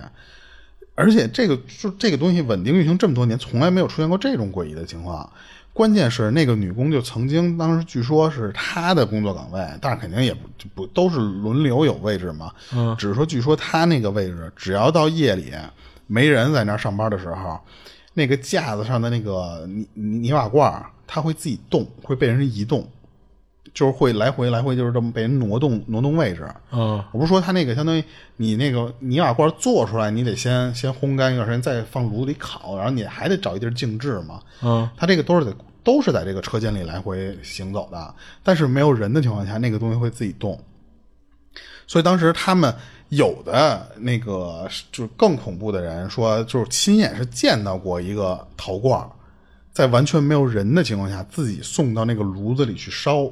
[0.95, 5.27] 而且这个就这个东西稳定运行这么多年，从来没有出现过这种诡异的情况。
[5.73, 12.53] 关键是那个女工就曾经当时据说是她的工作岗位，但是肯定也不就不都是轮流有位置嘛。
[12.75, 15.51] 嗯，只是说据说她那个位置，只要到夜里
[16.07, 17.59] 没人在那儿上班的时候，
[18.19, 22.89] 那个架子上的那个泥泥泥瓦罐，它会自己动，会被人移动，
[23.75, 26.49] 就是会来回来回，就是这么被人挪动挪动位置。
[26.73, 28.03] 嗯我不是说它那个相当于
[28.39, 34.41] 你那个泥瓦罐做出来，你得先先烘干一段时间，再放炉子里烤，然后你还得找一地儿静置嘛。
[34.63, 40.59] 嗯它这个都是在都是在这个车间里来回行走的，但是没有人的情况下，那个东西会自己动。
[41.87, 42.75] 所以当时他们
[43.11, 49.05] 有的那个就是更恐怖的人说，就是亲眼是见到过一个陶罐
[49.73, 53.31] 在完全没有人的情况下自己送到那个炉子里去烧。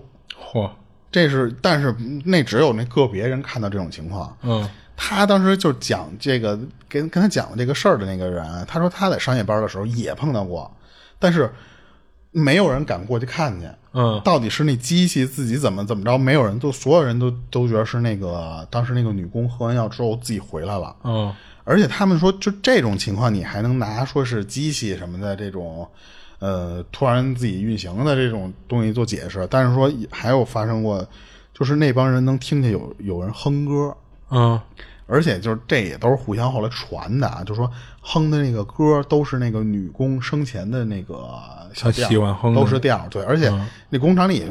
[0.53, 0.71] 嚯
[1.11, 4.37] 这是，但是那只有那个别人看到这种情况。
[4.43, 6.57] 嗯他当时就讲这个
[6.89, 10.71] 跟跟他讲的这个事儿的那个人，他说他在商业班的时候也碰到过，
[11.19, 11.53] 但是
[12.35, 13.67] 没有人敢过去看去。
[13.97, 16.19] 嗯到底是那机器自己怎么怎么着？
[16.19, 20.95] 没有人都所有人都都觉得是那个当时那个女工喝完药之后自己回来了。
[21.05, 21.33] 嗯
[21.67, 25.89] 而且他们说，就这种情况，你还能拿说是机器什么的这种，
[26.39, 29.49] 呃，突然自己运行的这种东西做解释。
[29.51, 31.09] 但是说还有发生过，
[31.55, 33.97] 就是那帮人能听见有有人哼歌，
[34.29, 34.61] 嗯
[35.07, 41.29] 而且就是这也都是互相后来传的啊，就说哼的那个歌都是那个女工生前的那个
[41.73, 43.09] 小调，喜欢哼的都是调儿。
[43.09, 43.53] 对，而且
[43.89, 44.45] 那工厂里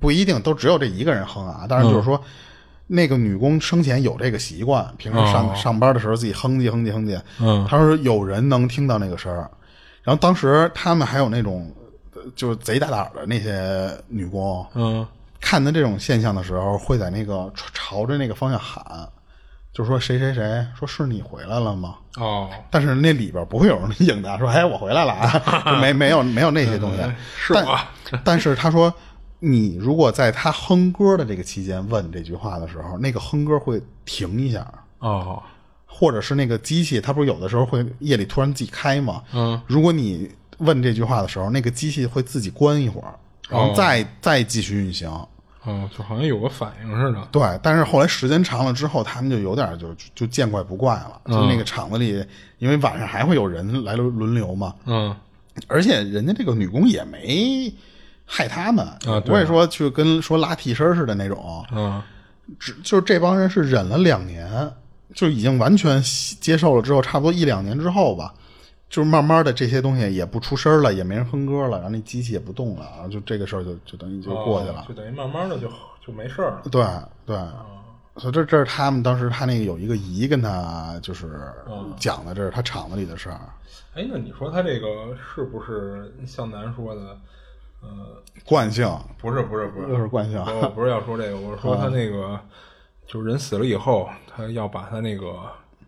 [0.00, 2.20] 不一定都只有这一个人哼啊，当然就是说。
[2.88, 7.18] 那个女工生前有这个习惯，平时上、哦上班的时候自己哼唧哼唧哼唧。
[7.40, 9.48] 嗯他说有人能听到那个声儿，
[10.02, 11.72] 然后当时他们还有那种
[12.14, 15.06] 呃就是贼大胆的那些女工，嗯
[15.40, 19.08] 看到这种现象的时候，会在那个朝朝着那个方向喊，
[19.72, 21.96] 就说谁谁谁，说是你回来了吗？
[22.18, 26.98] 哦但是那里边不会有人应答说，哎，我回来了啊，就 没没有没有那些东西。
[26.98, 27.78] 但是我
[28.22, 28.92] 但是他说，
[29.38, 34.66] 你如果在他哼歌的这个期间问这句话的时候，那个哼歌会停一下，
[34.98, 35.42] 哦
[35.86, 39.22] 或者是那个机器，它不是有的时候会夜里突然自己开吗？
[39.32, 43.14] 嗯，如果你问这句话的时候，那个机器会自己关一会儿，
[43.48, 45.08] 然后再、再继续运行。
[45.64, 47.28] 哦，就好像有个反应似的。
[47.30, 51.20] 对，但是后来时间长了之后，他们就有点就就就见怪不怪了。
[51.26, 52.24] 就那个厂子里，
[52.58, 55.14] 因为晚上还会有人来轮轮流嘛，嗯
[55.68, 57.72] 而且人家这个女工也没
[58.24, 61.64] 害他们，啊不会说去跟说拉替身似的那种。
[61.72, 62.02] 嗯
[62.58, 64.70] 只就是这帮人是忍了两年，
[65.14, 66.02] 就已经完全
[66.40, 68.34] 接受了之后，差不多一两年之后吧，
[68.92, 74.80] 就是慢慢的这些东西也不出声了，也没人哼歌了，然后那机器也不动了，然后就这个事儿就就等于就过去了。
[74.80, 75.66] 哦就等于慢慢的就
[76.06, 76.62] 就没事儿了。
[76.70, 76.84] 对
[77.24, 77.34] 对，
[78.18, 81.50] 所以这这是他们当时他那个有一个姨跟他就是
[81.96, 83.40] 讲的，这是他厂子里的事儿。
[83.94, 87.00] 哎，那你说他这个是不是像咱说的，
[87.80, 87.88] 呃，
[88.44, 92.38] 惯性不是不是不是，又是惯性我不是要说这个，我是说他那个，
[93.06, 95.32] 就是人死了以后，他要把他那个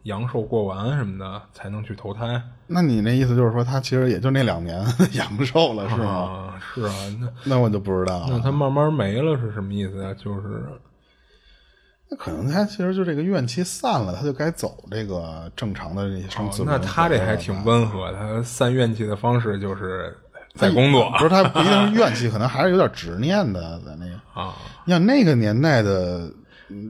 [0.05, 2.41] 阳寿过完什么的才能去投胎。
[2.67, 6.07] 那你那意思就是说，他其实也就那两年 阳寿了，是吗？
[6.07, 8.27] 啊，是啊，那那我就不知道了。
[8.31, 10.15] 那他慢慢没了是什么意思呀？
[10.15, 10.65] 就是
[12.11, 16.85] 那可能他其实就这个怨气散了，他就该走这个正常的这些生死轮回了吧。
[16.85, 20.17] 哦那他这还挺温和，他散怨气的方式就是
[20.55, 24.15] 在工作不是他不一定是怨气，可能还是有点执念的，在那个。
[24.41, 24.55] 啊。
[24.85, 26.31] 你想那个年代的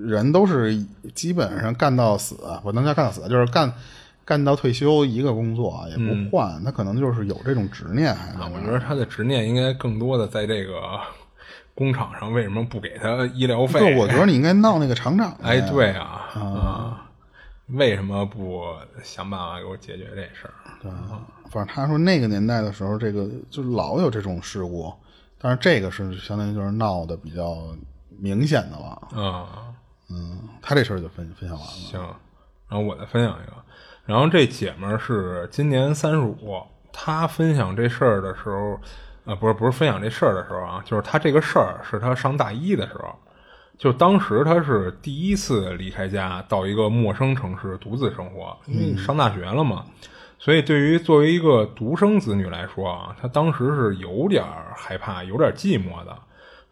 [0.07, 0.77] 人都是
[1.15, 3.73] 基本上干到死，不能叫干到死，就是干
[4.25, 8.17] 干到退休一个工作也不换，他可能就是有这种执念。
[8.53, 10.81] 我觉得他的执念应该更多的在这个
[11.75, 13.81] 工厂上，为什么不给他医疗费？
[13.81, 15.43] 对，我觉得你应该闹那个厂长去。
[15.43, 17.11] 哎，对啊，啊，
[17.67, 18.63] 为什么不
[19.03, 20.55] 想办法给我解决这事儿？
[20.81, 20.91] 对，
[21.51, 24.93] 反正他说那个年代的时候，这个就老有这种事故，
[25.39, 27.59] 但是这个是相当于就是闹的比较
[28.19, 29.23] 明显的了。
[29.23, 29.74] 啊，
[30.11, 31.73] 嗯，他这事儿就分分享完了。
[31.73, 32.01] 行，
[32.69, 33.53] 然后我再分享一个，
[34.05, 36.63] 然后这姐们儿是今年三十五，
[36.93, 38.79] 她分享这事儿的时候，
[39.25, 43.19] 呃，不是不是分享这事儿的时候啊，就是她这个事儿是她上大一的时候，
[43.79, 49.87] 就当时她是第一次离开家到一个陌生城市独自生活，因为上大学了嘛，
[50.39, 54.45] 所以对于作为一个独生子女来说啊，她当时是有点
[54.77, 56.17] 害怕、有点寂寞的。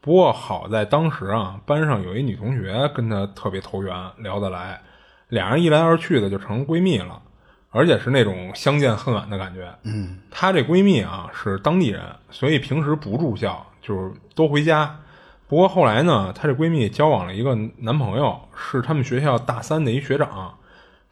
[0.03, 4.81] 不过好在当时啊，班上有一女同学跟她特别投缘，聊得来，
[5.29, 7.23] 俩人一来二去的就成闺蜜了，
[7.71, 9.73] 而且是那种相见恨晚的感觉。
[9.85, 14.99] 嗯，她这闺蜜啊是当地人，所以平时不住校，就是都回家。
[15.47, 20.53] 不过后来呢，她这闺蜜交往了一个男朋友，是他们学校大三的一学长。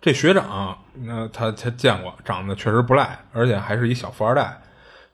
[0.00, 4.60] 这学长，那她她见过，长得确实不赖，而且还是一小富二代。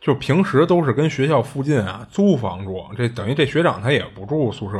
[0.07, 4.79] 就平时都是跟学校附近啊租房住，这等于这学长他也不住宿舍，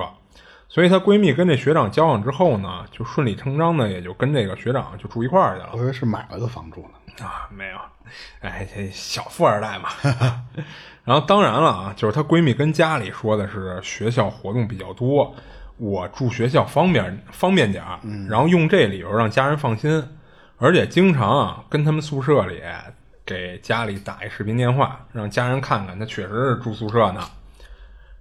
[0.69, 7.25] 所以她闺蜜跟这学长交往之后呢，就顺理成章的也就跟这个学长就住一块儿去了我以为是买了个房住呢。
[7.27, 7.79] 啊，没有，
[8.41, 9.89] 哎，这小富二代嘛。
[11.03, 15.35] 然后当然了啊，就是她闺蜜跟家里说的是学校活动比较多，
[15.77, 20.05] 我住学校方便方便点儿，然后用这理由让家人放心，
[20.59, 22.63] 而且经常啊跟他们宿舍里
[23.27, 27.21] 给家里打一视频电话，让家人看看她确实是住宿舍呢。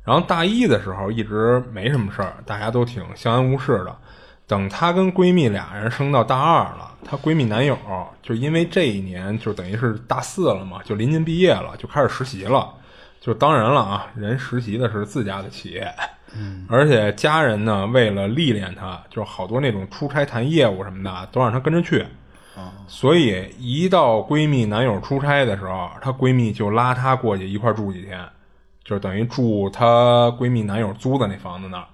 [0.03, 3.95] 然后大一的时候一直没什么事儿，大家都挺相安无事的。
[4.47, 7.77] 等她跟闺蜜俩人升到大二了，她闺蜜男友
[8.21, 12.73] 就因为这一年就等于是大四了嘛，就临近毕业了，就开始实习了。
[13.21, 15.91] 就当然了啊，人实习的是自家的企业，
[16.35, 22.05] 嗯，而且家人呢为了历练她，就是好多那种出差谈业务什么的都让她跟着去。
[22.87, 28.23] 所以一到闺蜜男友出差的时候，她闺蜜就拉她过去一块住几天，
[28.83, 31.85] 就等于住她闺蜜男友租的那房子那儿。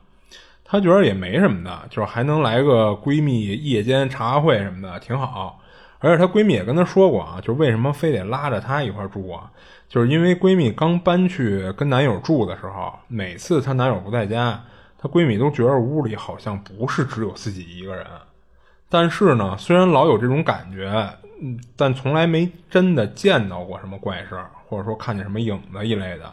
[0.63, 5.59] 她觉得也没什么的，就是还能来个闺蜜夜间茶会什么的，挺好。
[5.99, 9.51] 而且她闺蜜也跟她说过啊，就为什么非得拉着她一块住啊？
[9.89, 14.63] 就是因为闺蜜刚搬去跟男友住的时候，每次她男友不在家，
[14.97, 18.05] 她闺蜜都觉得屋里好像不是只有自己一个人。
[18.91, 20.85] 但是呢，虽然老有这种感觉，
[21.41, 26.29] 嗯，但从来没真的见到过什么怪事儿，或者说看见什么影子一类的，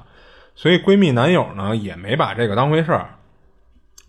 [0.56, 3.08] 所以闺蜜男友呢也没把这个当回事儿。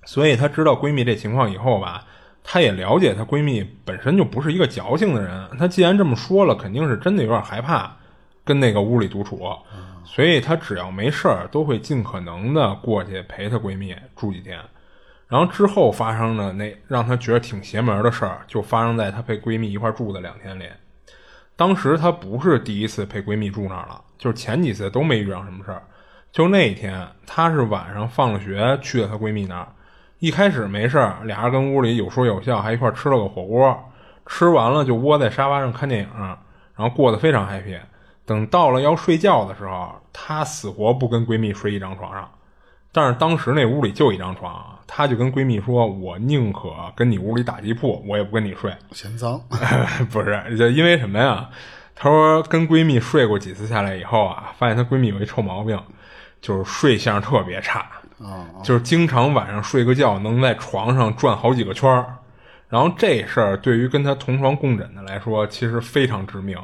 [0.03, 2.03] 所以她知道闺蜜这情况以后吧，
[2.43, 5.47] 她也了解她闺蜜本身就不是一个矫情的人。
[5.59, 7.95] 她既然这么说了，肯定是真的有点害怕
[8.43, 9.47] 跟那个屋里独处，
[10.03, 14.59] 所以她只要没事儿，都会尽可能的过去陪她闺蜜住几天。
[15.29, 20.65] 然后之后发生的那让她觉得挺邪门的事儿，就发生在她陪闺蜜一块住的两天里。
[21.55, 25.83] 当时她不是第一次陪闺蜜住那儿了，就是前几次都没遇上什么事儿。
[26.31, 29.67] 就那一天，她是晚上放了学去了她闺蜜那儿，
[30.17, 33.85] 一开始没事儿，俩人跟屋里有说有笑，还一块吃了个火锅。
[34.25, 36.09] 吃完了就窝在沙发上看电影，
[36.75, 37.79] 然后过得非常 happy。
[38.25, 42.29] 等到了要睡觉的时候，她死活不跟闺蜜睡一张床上。
[42.91, 48.75] 但是当时那屋里就一张床，她就跟闺蜜说：“我宁可跟你屋里打地铺，我也不跟你睡。
[48.91, 49.39] 嫌脏，”
[50.09, 51.47] 不是，就因为什么呀？
[51.95, 55.79] 她说跟闺蜜睡过几次下来以后啊，发现她闺蜜有一臭毛病，
[56.41, 57.85] 就是睡相特别差，
[58.63, 62.15] 就是经常晚上睡个觉能在床上转好几个圈儿。
[62.67, 66.57] 然后这事儿对于跟她同床共枕的来说，其实非常致命。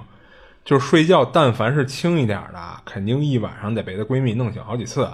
[0.64, 5.08] 就是睡觉，但凡是轻一点的，肯定一晚上得被她闺蜜弄醒好几次。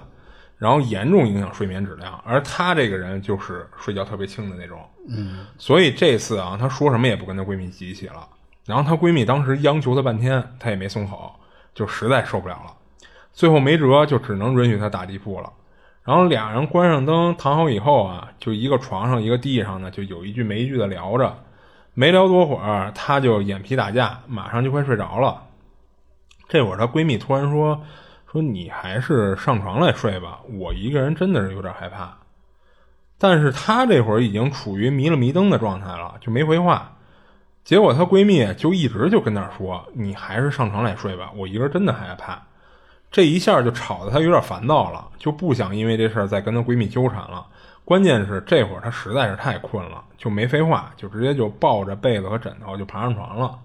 [0.62, 8.28] 然后严重影响睡眠质量，而她这个人就是睡觉特别轻的那种，嗯，所以这次啊，她说什么也不跟她闺蜜一起了。
[8.68, 11.34] 然后她闺蜜当时央求她半天，她也没松口，
[11.74, 12.72] 就实在受不了了，
[13.34, 15.52] 最后没辙，就只能允许她打地铺了。
[16.04, 21.36] 然后俩人关上灯躺好以后啊，就一个床上一个地上呢，就有一句没一句的聊着。
[21.96, 25.42] 没聊多会儿，她就眼皮打架，马上就快睡着了。
[26.48, 27.82] 这会儿她闺蜜突然说
[28.32, 32.16] ：“说你还是上床来睡吧，我一个人真的是有点害怕。”
[33.20, 36.92] 但是她这会儿已经处于迷了迷瞪的状态了，就没回话。
[37.64, 42.42] 结果她闺蜜就一直就跟那儿说：“你还是上床来睡吧，我一个人真的害怕。”
[43.12, 47.46] 这一下就吵得她有点烦躁了，就不想因为这事儿再跟她闺蜜纠缠了。
[47.84, 53.60] 关键是这会儿她实在是太困了，就没废话，就直接就抱着被子和枕头就爬上床了。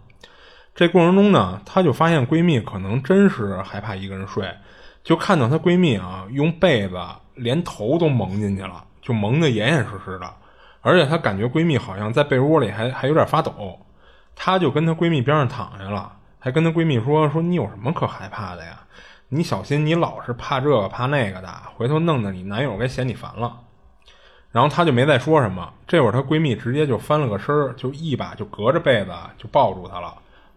[0.77, 4.49] 这过程中呢，她就发现闺蜜可能真是害怕一个人睡，
[5.03, 7.01] 就看到她闺蜜啊用被子
[7.35, 10.31] 连头都蒙进去了，就蒙得严严实实的，
[10.83, 13.81] 而且她感觉闺蜜好像在被窝里还还有点发抖，
[14.35, 18.79] 她就跟她闺蜜边上躺下了，还跟她闺蜜说说你有什么可害怕的呀？
[19.31, 23.61] 你小心你老是怕这个怕那个的，回头弄得你男友该嫌你烦了。
[24.53, 25.73] 然后她就没再说什么。
[25.87, 30.15] 这会儿她闺蜜直接就翻了个身儿，就一把就隔着被子就抱住她了，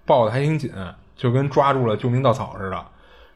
[0.10, 0.74] 抱的还挺紧，
[1.16, 2.84] 就跟抓住了救命稻草似的。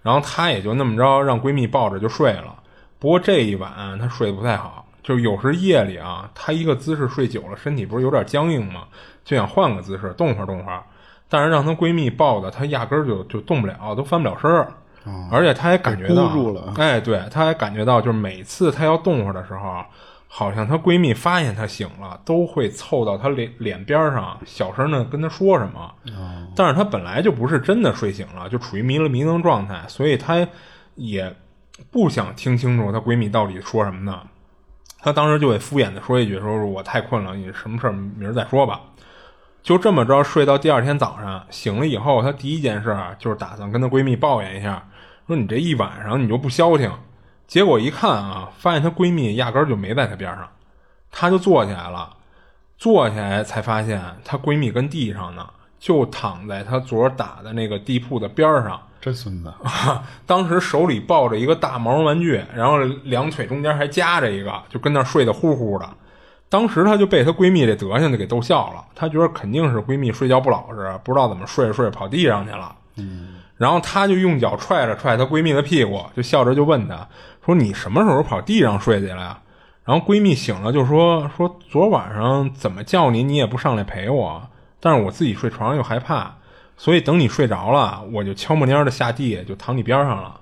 [0.01, 2.55] 然后她也就那么着让闺蜜抱着就睡了。
[2.97, 8.86] 不过这一晚她睡得不太好，就有时夜里啊，她一个姿势睡久了，身体不是有点僵硬吗？
[9.24, 10.82] 就想换个姿势动会儿动会儿。
[11.30, 14.74] 但是让她闺蜜抱的，她压根儿就就动不了，都翻不了身儿。
[15.32, 16.24] 而且她还感觉到，
[16.78, 19.84] 哎，对，她还感觉到，就是每次她要动会儿的时候。
[20.36, 25.93] 好像她闺蜜发现她醒了，都会凑到她脸脸边上，小声的跟她说什么。
[26.55, 30.47] 但是她本来就不是真的睡醒了，就处于迷了迷瞪状态，所以她
[30.95, 31.31] 也
[31.91, 34.23] 不想听清楚她闺蜜到底说什么呢。
[34.97, 38.81] 她当时就会敷衍的说一句：“说我太困了，你什么事儿明儿再说吧。”
[39.61, 44.84] 就这么着睡到第二天早上醒了以后，她第一件事就是打算跟她闺蜜抱怨一下，
[45.27, 46.91] 说你这一晚上你就不消停。
[47.48, 50.48] 结果一看啊，发现她闺蜜压根儿就没在她边上，
[51.12, 52.10] 她就坐起来了，
[52.78, 55.48] 坐起来才发现她闺蜜跟地上呢，
[55.80, 58.82] 就躺在她昨儿打的那个地铺的边上。
[59.02, 59.54] 真孙子！
[60.26, 65.89] 当时手里抱着一个大毛绒玩具，然后两腿中间还夹着一个，就跟那睡得呼呼的。
[66.48, 72.74] 当时她就被她闺蜜这德行就给逗笑了，她觉得肯定是闺蜜睡觉不老实，不知道怎么睡着睡着跑地上去了。
[72.96, 73.41] 嗯。
[73.58, 77.06] 然后她就用脚踹了踹她闺蜜的屁股，就笑着就问她。
[77.46, 79.39] 说你什么时候跑地上睡去了呀？
[79.84, 84.41] 然后闺蜜醒了就说说昨晚上怎么叫你你也不上来陪我，
[84.80, 86.36] 但是我自己睡床上又害怕，
[86.78, 90.39] 所以等你睡着了我就悄没蔫的下地就躺你边上了，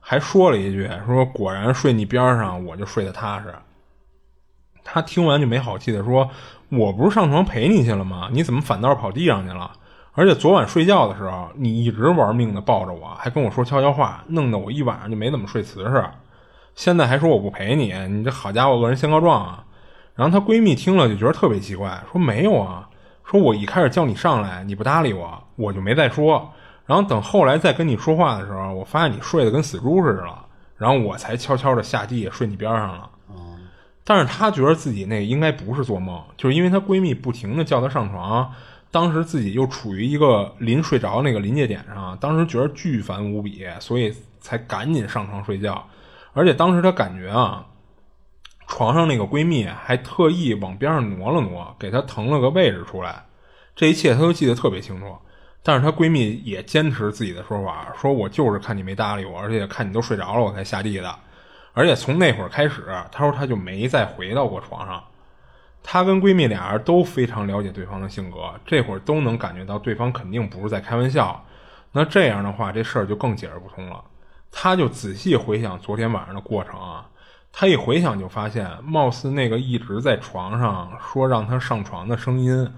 [0.00, 3.54] 还说了一句说果然睡你边上我就睡得踏实。
[4.82, 6.28] 她听完就没好气的说
[6.68, 8.28] 我不是上床陪你去了吗？
[8.32, 9.70] 你怎么反倒跑地上去了？
[10.14, 16.04] 而且昨晚睡觉的时候你一直玩命的抱着我，还跟我说悄悄话，弄得我一晚上就没怎么睡瓷实。
[16.80, 19.62] 现在还说我不陪你，你这好家伙，恶人先告状啊！
[20.14, 22.88] 然后她闺蜜听了就觉得特别奇怪，说没有啊，
[23.22, 26.50] 说我一开始叫你上来你不搭理我，我就没再说。
[26.86, 30.46] 然后等后来再跟你说话的时候，我发现你睡得跟死猪似的了，
[30.78, 33.10] 然后我才悄悄的下地睡你边上了。
[34.02, 38.50] 但是她觉得自己那应该不是做梦，就是因为她闺蜜不停的叫她上床，
[38.90, 45.86] 当时自己又处于一个临睡着那个临界点上，当时觉得巨烦无比，所以才赶紧上床睡觉。
[46.32, 47.66] 而且当时她感觉啊，
[48.68, 53.24] 床上那个闺蜜还特意往边上挪了挪，给她腾了个位置出来。
[53.74, 55.16] 这一切她都记得特别清楚。
[55.62, 61.14] 但是她闺蜜也坚持自己的说法，说我就是看你没搭理我，而且看你都睡着了，我才下地的。
[61.72, 65.02] 而且从那会儿开始，她说她就没再回到过床上。
[65.82, 71.44] 她跟闺蜜俩人都非常了解对方的性格，这会儿都能感觉到对方肯定不是在开玩笑。
[71.92, 74.02] 那这样的话，这事儿就更解释不通了。
[74.52, 77.06] 他就仔细回想昨天晚上的过程啊，
[77.52, 82.68] 他一回想就发现，貌似那个一直在床上说让她上床的声音，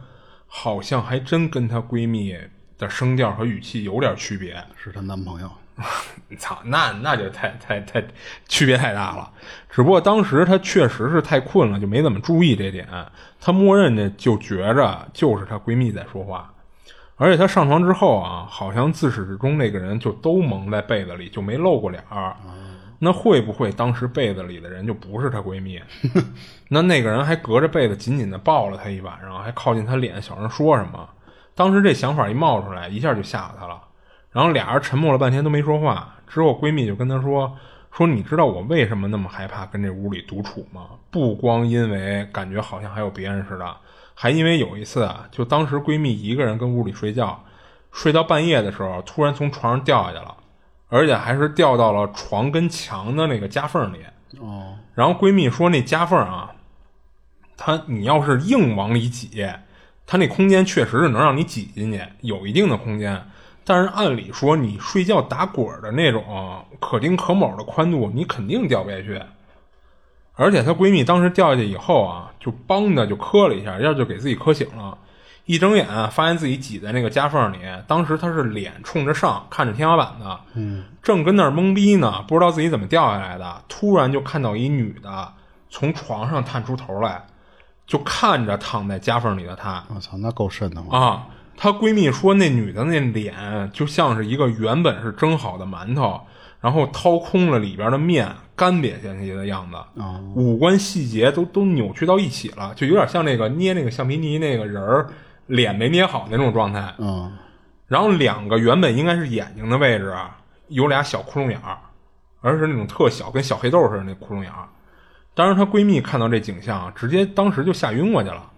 [0.47, 2.37] 好像还真跟她闺蜜
[2.79, 4.63] 的声调和语气有点区别。
[4.77, 5.51] 是她男朋友？
[6.39, 8.05] 操，那那就太太太
[8.47, 9.31] 区别太大了。
[9.71, 12.87] 只不过当时她确实是太困了，就没怎么注意这点。
[13.41, 16.53] 她默认的就觉着就是她闺蜜在说话。
[17.23, 22.35] 而且她上床之后啊，好像自始至终那个人就都蒙在被子里，就没露过脸儿。
[22.99, 25.81] 那会不会当时被子里的人就不是她闺蜜？
[26.69, 31.09] 那那个人还隔着被子紧紧的抱了她一晚上，还靠近她脸小声说什么？
[31.55, 33.81] 当时这想法一冒出来，一下就吓她了。
[34.33, 36.13] 然后俩人沉默了半天都没说话。
[36.27, 37.57] 之后闺蜜就跟她说
[37.93, 40.87] ：“说你知道我为什么那么害怕跟这屋里独处吗？
[41.11, 43.77] 不光因为感觉好像还有别人似的。”
[44.15, 47.43] 还因为有一次啊，就当时闺蜜一个人跟屋里睡觉，
[47.91, 50.37] 睡到半夜的时候，突然从床上掉下去了，
[50.89, 53.99] 而且还是掉到了床跟墙的那个夹缝里。
[54.39, 54.75] 哦。
[54.95, 56.53] 然后闺蜜说那夹缝啊，
[57.57, 59.47] 她你要是硬往里挤，
[60.07, 63.23] 它那空间确实是能让你挤进去，有一定的空间。
[63.65, 69.23] 但是按理说，你睡觉打滚的那种可丁可卯的宽度，你肯定掉不下去。
[70.35, 74.99] 而且她闺蜜当时掉下去以后啊，就梆的就磕了一下，一下就给自己磕醒了。
[75.45, 83.63] 一睁眼发现自己挤在那个夹缝里，当时她是脸冲着上看着天花板的，嗯，正跟那儿懵逼呢，不知道自己怎么掉下来的。
[83.69, 85.33] 突然就看到一女的
[85.69, 87.25] 从床上探出头来，
[87.87, 89.83] 就看着躺在夹缝里的她。
[89.93, 91.27] 我操，那够瘆的慌啊！
[91.57, 96.21] 她闺蜜说，那女的那脸就像是一个原本是蒸好的馒头，
[96.63, 99.77] 然后掏空了里边的面，干瘪下去的样子，
[100.35, 105.11] 五官细节都都扭曲到一起了，就有点像那个捏那个橡皮泥那个人儿。
[105.47, 107.31] 脸没捏好那种状态，嗯，
[107.89, 110.39] 然后两个原本应该是眼睛的位置啊，
[110.69, 111.77] 有俩小窟窿眼儿，
[112.41, 114.67] 而是那种特小，跟小黑豆似的那窟窿眼儿。
[115.35, 118.51] 当时她闺蜜看到这景象，直接当时就吓晕过去了。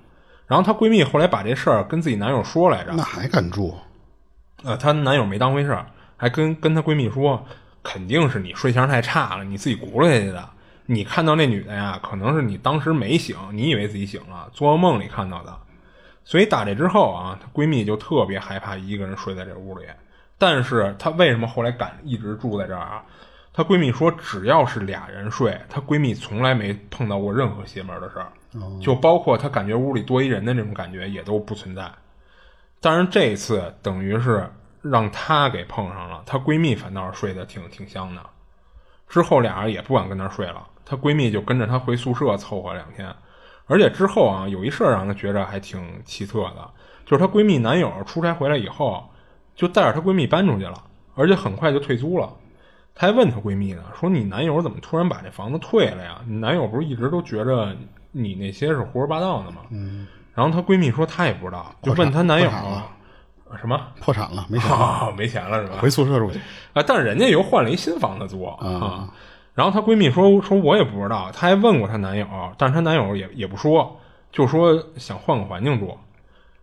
[0.47, 3.75] 然后她闺蜜后来把这事儿跟自己男友说来着，那还敢住？
[4.63, 5.87] 呃，她男友没当回事儿，
[6.19, 7.45] 还跟跟她闺蜜说，
[7.85, 10.49] 肯定是你睡相太差了，你自己轱辘下去的。
[10.87, 15.57] 你看到那女的呀，可能是你当时没醒，你以为自己醒了，做噩梦里看到的。
[16.25, 19.85] 所以打这之后啊，她闺蜜就特别害怕一个人睡在这屋里。
[20.37, 23.05] 但是她为什么后来敢一直住在这儿啊？
[23.53, 28.33] 她闺蜜说，只要是俩人睡，她闺蜜从来没碰到过任何邪门的事儿，
[28.83, 31.91] 就包括她感觉屋里多一人的那种感觉也都不存在。
[32.81, 34.51] 但是这次等于是
[34.85, 38.23] 让她给碰上了，她闺蜜反倒是睡得挺挺香的。
[39.09, 43.13] 之后俩人也不敢跟那睡了，她闺蜜就跟着她回宿舍凑合两天。
[43.67, 46.71] 而且之后啊，有一事儿让她觉着还挺奇特的，
[47.07, 49.09] 就是她闺蜜男友出差回来以后，
[49.55, 50.75] 就带着她闺蜜搬出去了，
[51.15, 52.29] 而且很快就退租了。
[52.95, 56.21] 她还问她闺蜜呢，说你男友怎么突然把这房子退了呀？
[56.27, 57.75] 你男友不是一直都觉着
[58.13, 59.63] 你那些是胡说八道的吗？
[59.71, 60.07] 嗯。
[60.35, 62.51] 然后她闺蜜说她也不知道，就问她男友
[63.59, 65.79] 什么破产了，没钱了，没钱了是吧？
[65.81, 66.39] 回宿舍住去
[66.73, 66.83] 啊！
[66.87, 69.09] 但是人家又换了一新房子租啊。
[69.55, 72.27] 然后她闺蜜说：“说我也不知道，她还问过她男友，
[72.59, 73.97] 但是她男友也也不说，
[74.33, 75.97] 就说想换个环境住。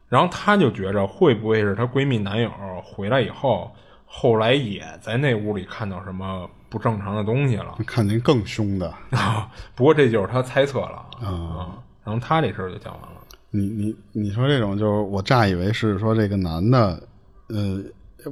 [0.10, 2.52] 然后她就觉着会不会是她闺蜜男友
[2.84, 3.72] 回来以后，
[4.06, 7.78] 后来也在那屋里看到什么不正常的东西了？
[7.88, 9.50] 看您更凶的啊。
[9.74, 11.72] 不过这就是她猜测了啊。
[12.04, 13.21] 然后她这事儿就讲完了。
[13.52, 17.02] 你你你说这种，就是我乍以为是说这个男的，
[17.48, 17.80] 呃，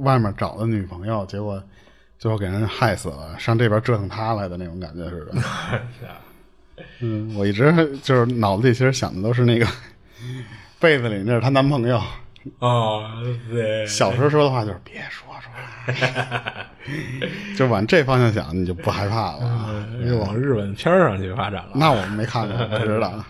[0.00, 1.62] 外面找的女朋友，结果。”
[2.20, 5.32] 最后给人害死了，上这边折腾他来的那种感觉似的。
[7.00, 9.66] 嗯，我一直就是脑子里其实想的都是那个
[10.78, 11.98] 被子里那是她男朋友。
[12.58, 13.08] 哦，
[13.50, 13.86] 对。
[13.86, 15.48] 小时候说的话就是别说出
[15.96, 16.66] 来，
[17.56, 19.86] 就往这方向想，你就不害怕了。
[20.06, 21.70] 就往日本片上去发展了。
[21.74, 23.24] 那我们没看过，不知道。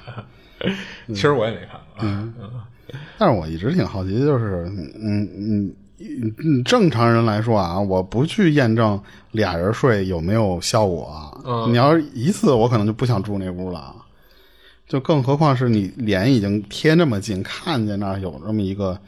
[1.07, 1.80] 其实我也没看过。
[2.03, 2.51] 嗯嗯。
[3.19, 4.67] 但是我一直挺好奇，就是
[5.01, 5.75] 嗯嗯。
[6.03, 8.99] 嗯，正常人来说啊，我不去验证
[9.33, 11.39] 俩人睡有没有效果。
[11.69, 13.95] 你要是一次，我可能就不想住那屋了。
[14.89, 18.99] 就更何况是你脸已经贴那么近，看见那有这么一个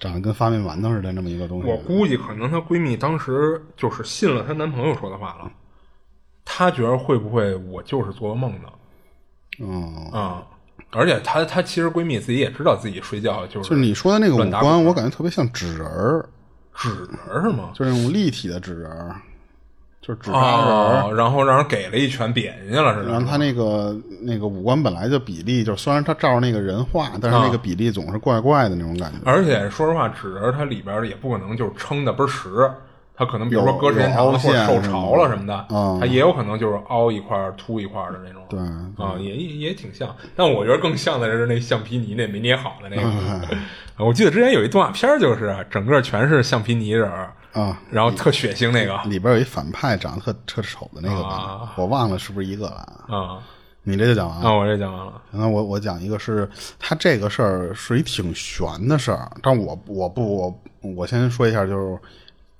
[0.00, 1.68] 长得跟发面馒头似的那么一个东西。
[1.68, 5.48] 我估计可能她闺蜜当时就是信了她男朋友说的话了。
[6.44, 8.68] 她觉得会不会我就是做噩梦呢？
[9.60, 10.42] 嗯啊。
[10.92, 16.24] 而且她她其实闺蜜自己也知道自己睡觉就是就是你说的那个五官，我感觉特别像纸人儿，
[16.74, 17.70] 纸人是吗？
[17.74, 19.16] 就是那种立体的纸人儿，
[20.00, 23.12] 就是纸扎人然后让人给了一拳扁下去了似的。
[23.12, 29.18] 然后他那个那个五官本来就比例，就虽然他照着那个人画，但是那个比例总是怪怪的那种感觉。
[29.24, 32.70] 而且说实话，纸人它里边也不可能就是撑的倍儿实。
[33.14, 35.66] 它可能比如说搁时间长了或者受潮了什么的，
[36.00, 38.42] 它也有可能就是凹一块凸一块的那种。
[38.48, 38.58] 对
[39.04, 40.14] 啊，也也挺像。
[40.34, 43.56] 但我觉得更像的是那橡皮泥那没捏好的那个。
[44.04, 47.10] 我记得之前有一动画片，就是整个全是橡皮泥人
[47.52, 48.98] 啊，然后特血腥那个。
[49.04, 53.38] 里边有一反派长得特特丑的那个吧，我忘了是不是一个了啊？
[53.84, 54.48] 你这就讲完了。
[54.48, 55.12] 啊，我这讲完了。
[55.30, 56.48] 那我我讲一个，是
[56.78, 60.62] 他这个事儿是一挺悬的事儿，但我我不我
[60.96, 61.98] 我先说一下，就是。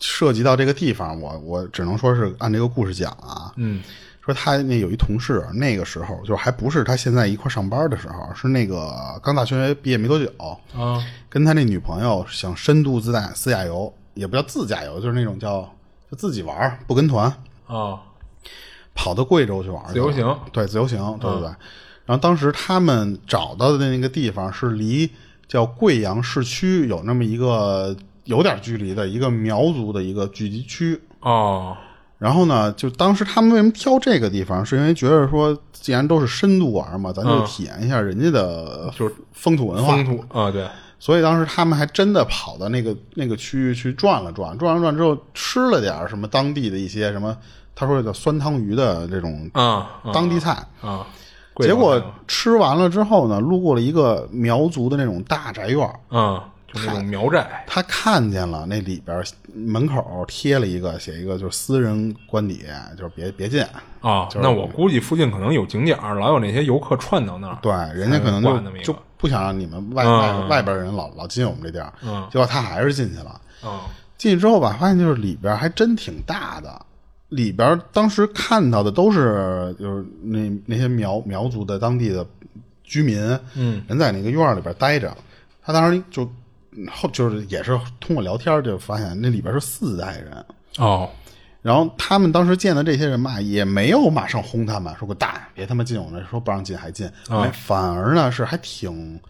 [0.05, 3.53] 涉及到这个地方，我我只能说是按这个故事讲啊。
[3.55, 3.81] 嗯，
[4.21, 8.93] 说他那有一同事，那个时候就还不是他现在一块上班的时候，是那个
[9.23, 15.73] 刚大学毕业没多久啊，跟他那女朋友想深度自驾自驾游，也不叫自驾游，就是那种叫
[16.11, 17.27] 就自己玩，不跟团
[17.69, 18.03] 啊，
[18.97, 21.47] 跑到贵州去玩，自由行，对，自由行，对对对。
[22.07, 25.09] 然后当时他们找到的那个地方是离
[25.47, 27.97] 叫贵阳市区有那么一个。
[28.25, 31.01] 有点距离的一个苗族的一个聚集区。
[31.21, 31.77] 哦，
[32.19, 39.97] 然后呢，就当时他们为什么挑这个地方，是因为觉得说，既然都是深度玩嘛，咱就体验一下人家的就是风土文化。
[39.97, 40.67] 风 土啊，对，
[40.99, 47.37] 所以当时他们还真的跑到那个那个区域去转了转，转了转之后吃了点什么当地的一些什么，
[47.75, 49.63] 他说叫酸汤鱼的这种啊
[50.05, 50.51] 啊当地菜。
[50.81, 51.07] 啊，
[51.55, 59.23] 贵结果吃完了之后呢，路过了一个苗族的那种大宅院儿，啊，就那种苗寨他看见了那里边
[59.55, 62.65] 门口贴了一个写一个就是私人官邸，
[62.97, 63.63] 就是别别进。
[64.01, 67.59] 啊，那我估计附近可能有景点儿，老有那些游客串到那儿。
[67.63, 73.41] 对，人家可能就就不想让你们外嗯外外边人老老进我们这地儿，嗯结果他还是进去了。
[73.65, 73.79] 嗯
[74.19, 76.87] 进去之后吧，发现就是里边还真挺大的，
[77.31, 82.25] 里边当时看到的都是就是那那些苗苗族的当地的
[82.85, 83.19] 居民，
[83.57, 85.13] 嗯，人在那个院里边待着。
[85.65, 86.29] 他当时就
[86.95, 90.45] 后就是也是通过聊天就发现那里边是四代人，
[90.79, 91.09] 哦。
[91.61, 99.21] 然后他们当时见的这些人嘛，也没有马上轰他们，说滚蛋，别他妈进我们这，说不让进还进，哦反而呢是还挺，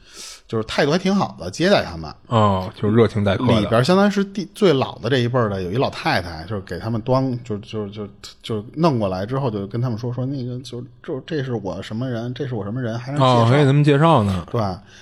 [0.52, 2.14] 就是态度还挺好的，接待他们。
[2.26, 3.58] 哦，就热情待客。
[3.58, 8.06] 里边相当于是第最老的这一辈儿的，有一老太太，就是给他们端，就就就
[8.42, 13.44] 就弄过来之后，就跟他们说说那个就就这是我什么人，这是我什么人，还让介哦，绍。
[13.46, 14.46] 还给他们介绍呢。
[14.52, 14.60] 对，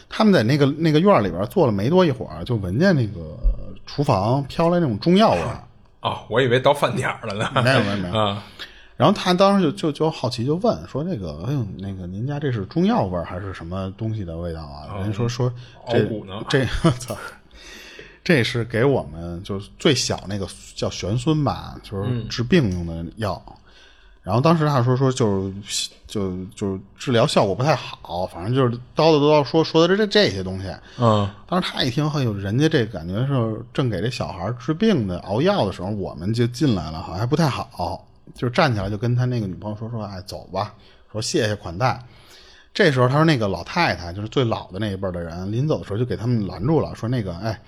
[0.09, 3.21] 他们在那个那个院儿里边坐了没多一会儿，就闻见那个
[3.87, 5.65] 厨房飘来那种中药味儿。
[6.03, 7.51] 哦，我以为到饭点儿了呢。
[7.65, 8.41] 没有没有没有啊
[9.01, 14.99] 然后他当时就就就好奇就问说那个哎呦那个您家这是中药味儿还是什么东西的味道啊？
[14.99, 15.51] 人说说
[15.89, 16.67] 这呢这
[17.01, 17.17] 操，
[18.23, 23.43] 这是给我们就是最小那个叫玄孙吧，就是治病用的药。
[24.23, 30.69] 然后当时他说说就是就就治疗效果不太好，反正就是叨叨叨叨说说的这这些东西。
[30.99, 40.75] 嗯当时他一听，哎呦，人家这感觉是正给这小孩治病的熬药的时候，我们就进来了，好像还不太好，就站起来就跟他那个女朋友说说，哎，走吧，
[41.13, 42.03] 说谢谢款待。
[42.73, 47.61] 这时候他说那个老太太就是最老的那一辈的人，临走的时候就给他们拦住了，说那个哎。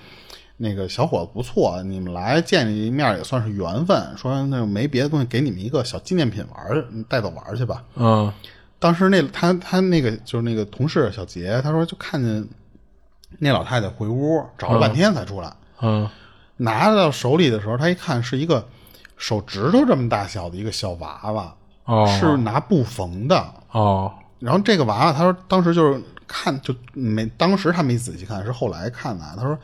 [0.59, 4.01] 那个小伙子不错，你们来见一面也算是缘分。
[4.17, 7.83] 说那没别的东西，给你们一个小纪念品玩，带走玩去吧。
[7.97, 8.33] 嗯
[8.79, 12.47] 当时那他他那个就是那个同事小杰，他说就看见
[13.39, 16.09] 那老太太回屋找了半天才出来，嗯
[16.59, 18.65] 拿到手里的时候，他一看是一个
[19.23, 21.55] 手指头这么大小的一个小娃娃，
[21.85, 23.55] 哦是拿布缝的。
[23.71, 29.25] 哦然后这个娃娃，他说当时就是看就没，当时他没仔细看，是后来看的。
[29.37, 29.57] 他说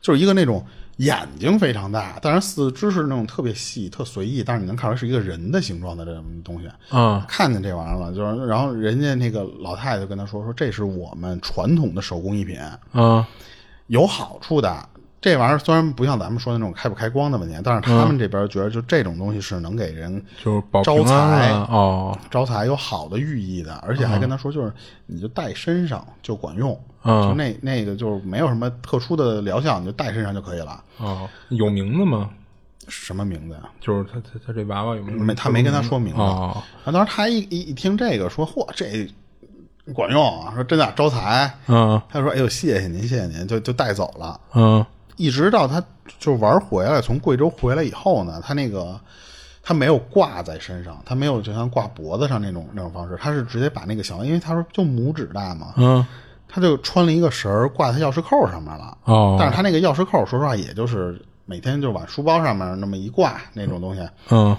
[0.00, 0.64] 就是一个那种
[0.96, 6.70] 眼睛非常大，但是四肢是那种特别细、特随意，但是你能看出来是一个人的形状的这种东西。
[6.90, 12.58] 嗯看见这玩意儿了，就是然后人家那个老太太就跟他说说这是我们传统的手工艺品，
[12.94, 13.22] 嗯
[13.88, 14.88] 有好处的。
[15.24, 21.14] 这玩意儿虽然不像咱们说的那种开不开光的问题，但是他们这边觉得就这种东西是能给人就是保招财
[21.48, 24.70] 啊哦招财有好的寓意的，而且还跟他说就是
[25.06, 30.84] 你就带身上就管用，嗯就那那个就是没有什么特殊的疗效，你就带身上就可以了。
[30.98, 32.28] 哦，有名字吗？
[32.88, 33.60] 什么名字呀？
[33.80, 35.24] 就是他他他这娃娃有名字？
[35.24, 36.20] 没，他没跟他说名字。
[36.20, 39.10] 哦啊，当时他一一一听这个，说嚯，这
[39.94, 40.52] 管用啊！
[40.54, 41.50] 说真的招财。
[41.66, 44.38] 嗯他说：“哎呦，谢谢您，谢谢您，就就带走了。
[44.54, 44.84] 嗯
[45.16, 45.82] 一直到他
[46.18, 48.98] 就玩回来，从贵州回来以后呢，他那个
[49.62, 56.04] 他没有挂在身上，他没有就像挂脖子上那种那种方式，他是直接把那个小，因为他说就拇指大嘛，嗯
[56.48, 58.96] 他就穿了一个绳儿挂在钥匙扣上面了。
[59.04, 64.08] 哦但是他那个钥匙扣，说实话，也就是每天就往书包上面那么一挂那种东西。
[64.30, 64.56] 嗯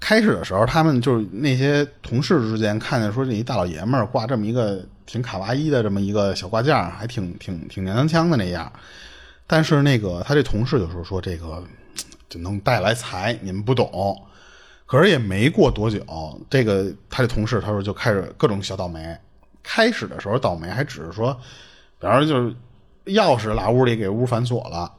[0.00, 8.70] 开始的时候，他们就是那些同事之间看见说这一大老爷们儿挂这么一个挺卡哇伊的这么一个小挂件，还挺挺挺娘娘腔的那样。
[9.46, 11.62] 但是那个他这同事就说说这个
[12.28, 14.20] 就能带来财，你们不懂。
[14.86, 16.04] 可是也没过多久，
[16.50, 19.16] 这个他这同事他说就开始各种小倒霉。
[19.62, 21.32] 开始的时候倒霉还只是说，
[21.98, 22.54] 比方说就是
[23.06, 24.92] 钥匙落屋里给屋反锁了，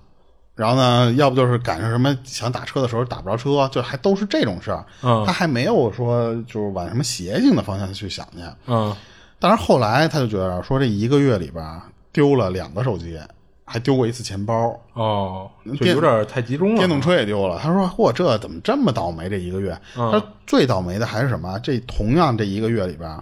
[0.55, 4.83] 然后呢，要不就是赶上什么想打车的时候打不着车，就还都是这种事儿。
[5.03, 8.41] 嗯他还没有说就是往什么邪性的方向去想去。
[8.65, 8.95] 嗯
[9.37, 11.81] 但是后来他就觉得说这一个月里边
[12.11, 13.19] 丢了两个手机，
[13.65, 16.77] 还丢过一次钱包，哦，就电有点太集中了。
[16.77, 17.59] 电动车也丢了。
[17.59, 19.27] 他说：“嚯，这怎么这么倒霉？
[19.27, 21.59] 这一个月，嗯他说最倒霉的还是什么？
[21.59, 23.19] 这同样这一个月里边，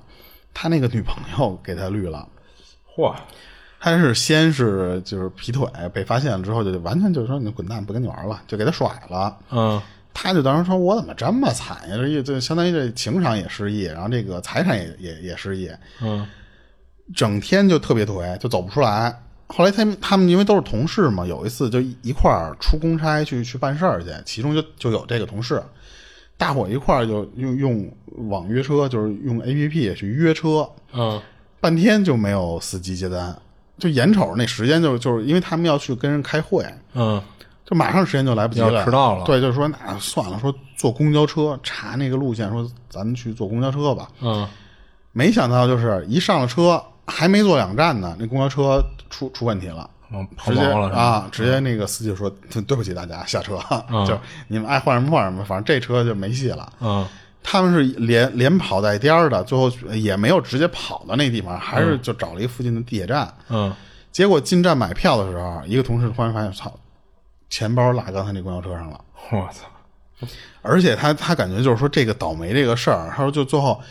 [0.54, 2.28] 他那个女朋友给他绿了。
[2.96, 3.16] 嚯，
[3.80, 9.38] 他是先是就是劈腿被发现了之后，就完全就是说你滚蛋，不跟你玩了，就给他甩了。
[9.50, 9.82] 嗯
[10.16, 11.96] 他就当时说：“我怎么这么惨呀？
[12.24, 15.72] 这相当于这情场也失忆，然后这个财产也也也失忆，
[16.02, 16.28] 嗯
[17.16, 19.20] 整天就特别颓，就走不出来。
[19.48, 25.62] 后来他们他们因为都是同事嘛，有一次就一块儿出公差去去办事儿去，其中就就有这个同事，
[26.38, 27.92] 大伙一块儿就用用
[28.30, 31.22] 网约车，就是用 A P P 去约车，嗯
[31.60, 33.36] 半天就没有司机接单。
[33.78, 37.22] 就眼瞅着那时间就就是因为他们要去跟人开会，嗯
[37.66, 44.10] 就马上时间就来不及了，要迟到了对，就是说那算了，说坐公交车查那个路线，说咱们去坐公交车吧。
[44.22, 44.48] 嗯
[45.12, 49.90] 没想到就是一上了车，还没坐两站呢，那公交车出出问题了。
[50.16, 51.02] 嗯，抛直接锚了是吧？
[51.02, 51.28] 啊！
[51.32, 52.30] 直接那个司机说
[52.68, 53.58] ：“对不起大家，下车，
[54.08, 54.16] 就
[54.48, 57.06] 你们爱换什么换什么，反正这车就没戏了。”嗯
[57.46, 63.34] 他们是连连跑带颠儿的，最后也没有直接跑到那地方，还是就找了一附近的地铁站。
[63.50, 63.74] 嗯
[64.14, 66.72] 结果进站买票的时候，一个同事突然发现，操，
[67.50, 69.02] 钱包落刚才那公交车上了。
[69.32, 70.28] 我操，
[70.62, 73.82] 而且他他感觉就是说这个倒霉这个事儿，他说就最后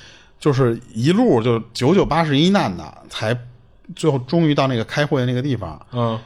[0.42, 3.38] 就是一路就九九八十一难的，才
[3.94, 5.80] 最后终于到那个开会的那个地方。
[5.92, 6.18] 嗯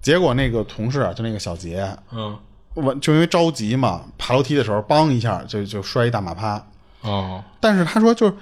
[0.00, 2.34] 结果那个同事啊就那个小杰，嗯
[2.72, 6.64] 我就因为着急嘛，爬楼梯的时候，梆一下就就摔一大马趴。
[7.02, 8.34] 哦但是他说，就是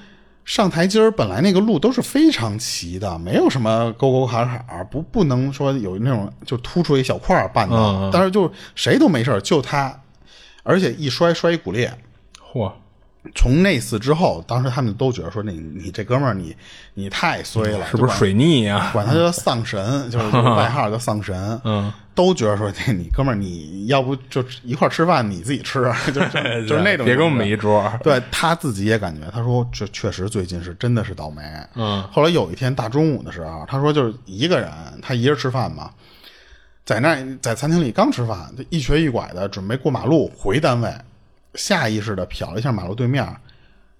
[0.45, 7.77] 上台阶儿本来那个路都是非常齐的，没有什么沟沟坎坎儿，不不能说有那种就突出一小块儿绊嗯的。
[7.77, 9.99] 嗯但是就谁都没事儿就他，
[10.63, 11.93] 而且一摔摔一骨裂。
[12.53, 12.71] 嚯，
[13.35, 16.55] 从那次之后，当时他们都觉得说你你这哥们儿你
[16.95, 18.91] 你太衰了，是不是水逆呀？
[18.93, 21.37] 管他叫丧神，就是外号叫丧神。
[21.65, 27.05] 嗯，都觉得说这你哥们儿你要不就一块儿吃饭你自己吃，就就 就是那种。
[27.05, 27.93] 别跟我们一桌。
[28.03, 31.43] 对他自己也感觉，他说这确实最近是真的是倒霉。
[31.75, 34.71] 嗯，后来有一天大中午的时候，他说就是一个人，
[35.03, 35.91] 他一人吃饭嘛，
[36.85, 40.91] 在那在餐厅里刚吃饭，就一瘸一拐的准备过马路回单位，
[41.57, 43.27] 下意识的瞟了一下马路对面，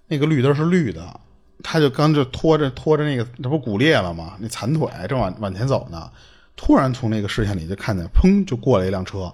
[0.09, 1.21] 那个绿灯是绿的，
[1.63, 4.35] 他就刚就拖着拖着那个，这不骨裂了吗？
[4.39, 6.11] 那残腿正往往前走呢，
[6.55, 9.33] 突然从那个视线里就看见，砰就过来一辆车，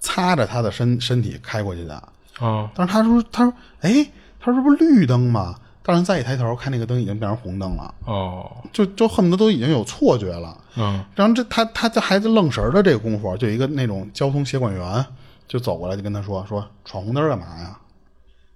[0.00, 1.94] 擦着他的身身体开过去的。
[2.38, 4.06] 啊但是他说，他说，哎，
[4.40, 5.56] 他说这不是绿灯吗？
[5.86, 10.56] 但是再一抬头看，那个灯已经变成红灯了，哦就就恨不得都已经有错觉了。
[10.76, 15.06] 嗯然后这他他这孩子愣神儿的这个功夫，就有一个那种交通协管员
[15.54, 17.78] 就走过来，就跟他说说闯红灯干嘛呀？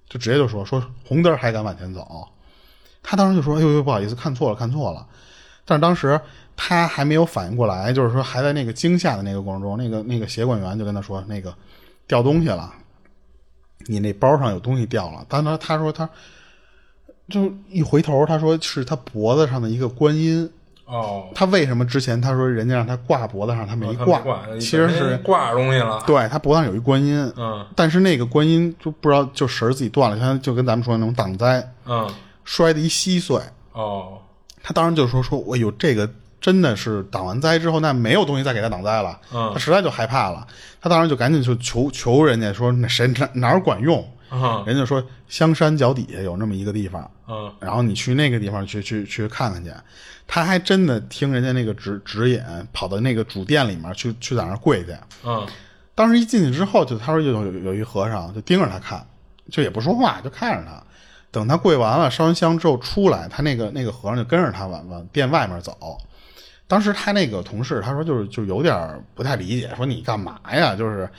[0.08, 2.26] 就直接就说说红灯还敢往前走？
[3.04, 5.06] 他当时就说哎呦呦不好意思，看错了看错了。
[5.64, 6.20] 但是当时
[6.56, 11.54] 他还没有反应过来，就是说还在那个惊吓的那个过程中，那个那个协管员就跟他说那个
[12.08, 12.74] 掉东西了，
[13.86, 15.24] 你那包上有东西掉了。
[15.28, 16.10] 当时他说他
[17.28, 20.50] 就一回头，他说是他脖子上的一个观音。
[20.88, 24.18] 哦，他为什么之前他说人家让他挂脖子上，他没他挂？
[24.20, 26.02] 挂，其实是挂东西了。
[26.06, 32.10] 对他脖子上有一观音，嗯但是那个观音就不知道就绳自己断了，像就跟咱们说那种挡灾，嗯
[32.44, 33.38] 摔的一稀碎。
[33.72, 34.18] 哦
[34.62, 36.08] 他当时就说说，哎呦，这个
[36.40, 40.46] 真的是挡完灾之后，那没有东西再给他挡灾了，嗯他实在就害怕了，
[40.80, 44.02] 他当时就赶紧就求求人家说，那谁哪哪儿管用？
[44.30, 49.70] 嗯人家说香山脚底下有那么一个地方，嗯然后你去那个地方去去去看看去，
[50.28, 52.40] 他还真的听人家那个指指引，
[52.72, 54.94] 跑到那个主殿里面去去在那儿跪去。
[55.24, 55.44] 嗯
[55.96, 59.04] 当时一进去之后，就他说有有有一和尚就盯着他看，
[59.50, 60.80] 就也不说话，就看着他。
[61.32, 65.98] 等他跪完了，烧完香之后出来，他那个那个和尚就跟着他往往店外面走。
[66.68, 70.76] 当时他那个同事他说就是就有点不太理解，说你干嘛呀？
[70.76, 71.10] 就是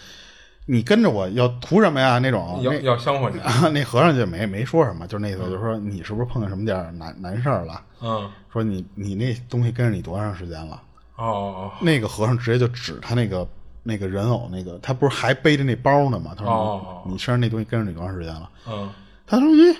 [0.71, 2.19] 你跟着我要图什么呀？
[2.19, 3.39] 那种要那要香火去。
[3.39, 7.81] 啊，那和尚就没没说什么，就那意思，就是说你是不是碰见什么点难难事儿了？
[8.01, 10.79] 嗯说你你那东西跟着你多长时间了？
[11.15, 13.47] 哦那个和尚直接就指他那个
[13.81, 16.33] 那个人偶，那个他不是还背着那包呢吗？
[16.37, 18.49] 他说哦你你身上那东西跟着你多长时间了？
[18.69, 18.89] 嗯
[19.25, 19.75] 他说咦，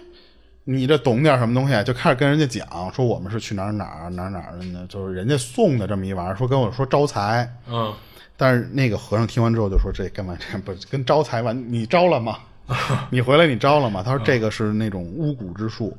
[0.64, 1.84] 你这懂点什么东西？
[1.84, 7.48] 就开始跟人家讲说我们是去哪儿哪儿哪儿哪儿的呢，就是人家送的这么一玩意儿，说跟我说招财。
[7.70, 7.94] 嗯
[8.42, 10.34] 但是那个和尚听完之后就说：“这干嘛？
[10.40, 11.54] 这不跟招财完？
[11.70, 12.38] 你招了吗？
[13.12, 15.96] 你回来你招了吗？”他说：“这个是那种巫蛊之术，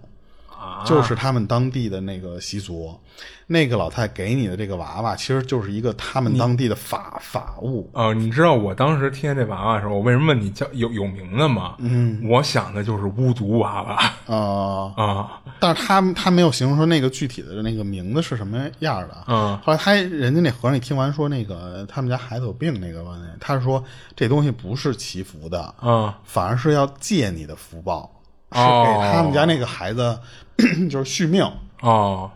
[0.49, 2.99] 啊就是他们当地的那个习俗。
[3.47, 7.91] 那个老太太给你的这个娃娃，其实就是一个他们当地的法法物。
[7.93, 11.75] 哦，你知道我当时听见这娃娃的时候，我为什么问你叫有有名的吗？
[11.81, 15.43] 嗯，我想的就是巫族娃娃呃，啊。
[15.61, 19.25] 但是他他没有形容说那个具体的那个名字是什么样的。
[19.27, 23.85] 嗯后来他人家那和尚一听完说那个他们家孩子有病那个问题，他是说
[24.17, 28.11] 这东西不是祈福的，嗯反而是要借你的福报，
[28.53, 30.19] 是哦给他们家那个孩子
[30.91, 31.45] 就是续命。
[31.83, 32.31] 哦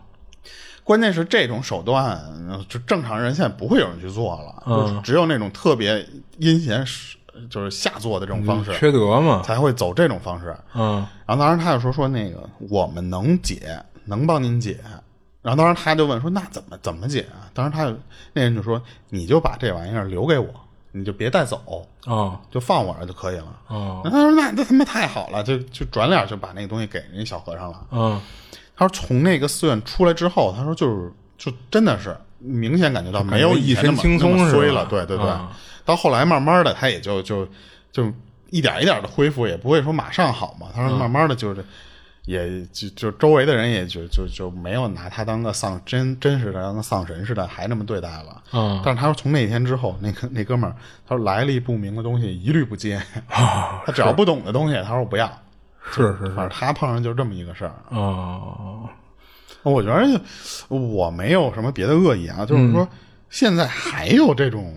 [0.83, 2.15] 关键是这种手段，
[2.47, 6.07] 呃就正常人现在不会有人去做了，嗯就是只有那种特别
[6.37, 6.85] 阴险、
[7.49, 9.41] 就是下作的这种方式，缺德嘛。
[9.43, 10.55] 才会走这种方式。
[10.73, 14.79] 嗯然后当时他就说说那个我们能解，能帮您解。
[15.41, 17.49] 然后当时他就问说那怎么怎么解啊？
[17.53, 17.95] 当时他就
[18.33, 20.47] 那人就说你就把这玩意儿留给我，
[20.91, 23.59] 你就别带走，哦就放我这儿就可以了。
[23.67, 27.85] 哦然后他说那那他妈太好了，就就转脸就把那个东西给人家小和尚了。
[27.91, 28.19] 嗯
[28.75, 34.51] 他说从那个寺院出来之后，他说就是就真的是明显感觉到没有以前那么一身轻松。
[34.51, 35.55] 对对对，啊
[35.85, 37.47] 到后来慢慢的他也就就
[37.91, 38.11] 就
[38.49, 40.67] 一点一点的恢复，也不会说马上好嘛。
[40.75, 41.63] 他嗯说慢慢的就是。
[42.25, 48.41] 也就就周围的人也就就就没有拿他当个丧真真实的当个丧神似的，还那么对待了。
[48.51, 50.75] 嗯但是他说从那天之后，那个那哥们儿
[51.07, 55.31] 他说来历不明的东西一律不接，他只要不懂的东西，他说我不要。
[55.91, 57.75] 是是是反正他碰上就这么一个事儿。
[57.89, 58.89] 哦，
[59.61, 60.19] 我觉得
[60.67, 62.89] 我没有什么别的恶意啊，就是说
[63.29, 64.73] 现在还有这种，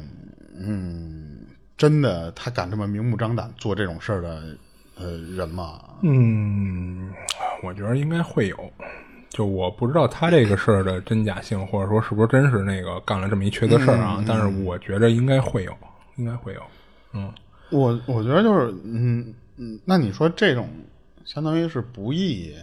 [0.59, 1.39] 嗯，
[1.77, 4.57] 真的他敢这么明目张胆做这种事儿的
[4.97, 5.81] 呃人吗？
[6.03, 7.11] 嗯，
[7.63, 8.73] 我觉得应该会有。
[9.31, 14.25] 就我不知道他这个事儿的真假性，或者说是不是真是那个干了这么一缺德事儿啊？
[14.27, 15.77] 但是我觉着应该会有，
[16.17, 16.63] 应该会有。
[17.13, 17.33] 嗯，
[17.71, 20.69] 我我觉得就是，嗯嗯，那你说这种
[21.25, 22.55] 相当于是不义，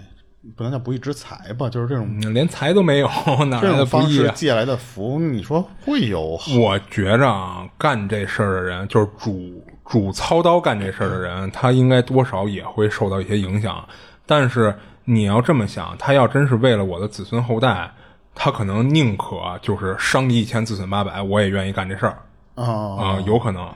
[0.56, 1.70] 不能叫不义之财吧？
[1.70, 3.08] 就是这种、嗯连财都没有，
[3.50, 4.28] 哪来的种方不义啊？
[4.28, 6.40] 式借来的福，你说会有？
[6.60, 13.84] 我觉着啊，干这事儿的人，就是主主操刀干这事儿的人，他应该多少也会受到一些影响。
[14.26, 14.76] 但是
[15.06, 17.92] 你要这么想，他要真是为了我的子孙后代，
[18.34, 22.18] 他可能宁可就是伤敌一千，自损八百，我也愿意干这事儿
[22.56, 23.68] 啊、啊、有可能。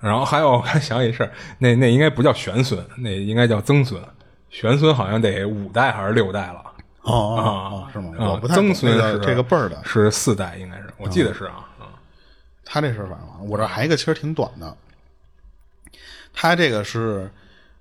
[0.00, 4.02] 然后还有，我 还想起一事儿，那那应该不叫玄孙，那应该叫曾孙。
[4.52, 6.62] 玄孙好像得五代还是六代了
[7.00, 8.12] 哦哦啊哦，是吗？
[8.16, 11.66] 啊我不太懂曾孙是那个这个辈儿的，是四代，应该是，我记得是啊。
[11.80, 11.88] 啊
[12.64, 14.76] 他这事儿反正我这还一个其实挺短的，
[16.32, 17.28] 他这个是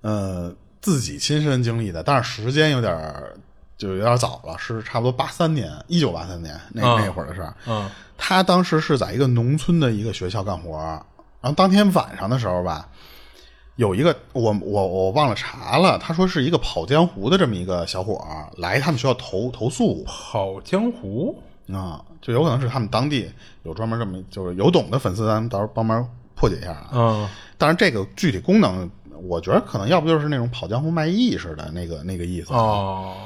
[0.01, 3.33] 呃自己亲身经历的，但是时间有点儿
[3.77, 7.53] 就有点早了，是差不多八三年，一九八三年那、啊那会儿的事儿。
[7.67, 7.89] 嗯
[8.23, 10.77] 他当时是在一个农村的一个学校干活，
[11.41, 12.87] 然后当天晚上的时候吧，
[13.77, 21.41] 有一个我我我忘了查了，他说是一个跑江湖的这么一个小伙儿来他们学校投投诉，跑江湖
[21.71, 23.31] 啊，就有可能是他们当地
[23.63, 26.89] 有专门这么就是有懂的粉丝，咱们到时候帮忙破解一下啊。
[26.93, 28.89] 嗯但是，这个具体功能，
[29.27, 32.51] 我觉得可能要不就是那种跑江湖卖艺似的那个那个意思。
[32.53, 33.17] 哦，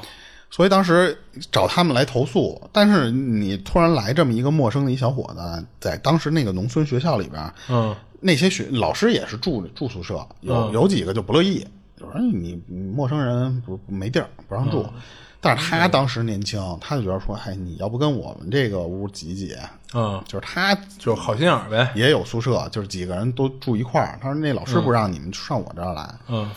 [0.50, 1.18] 所以当时
[1.50, 7.94] 找他们来投诉，但是你突然来这么一个陌生的一小伙子，在当时那个农村学校里边，嗯。
[8.18, 10.72] 那些学老师也是住住宿舍，有、嗯。
[10.72, 11.58] 有几个就不乐意，
[12.00, 14.82] 就说哎你你陌生人不没地儿不让住。
[14.94, 15.02] 嗯。
[15.38, 19.54] 但是他当时年轻，他就觉得说，哎，你要不跟我们这个屋挤挤，
[19.94, 21.92] 嗯，就是他就好心眼儿呗。
[21.94, 24.18] 也有宿舍，就是几个人都住一块儿。
[24.20, 26.50] 他说那老师不让你们上我这儿来，嗯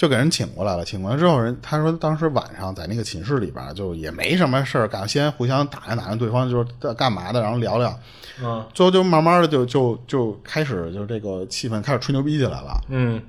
[0.00, 0.82] 就给人请过来了。
[0.82, 7.94] 请过来之后，人他说当时晚上在那个寝室里边，就也没什么事儿干，先互相打听打听对方就是在干嘛的，然后聊聊。
[8.42, 12.82] 嗯最后就慢慢的就就就开始就这个气氛开始吹牛逼起来了。
[12.88, 13.20] 嗯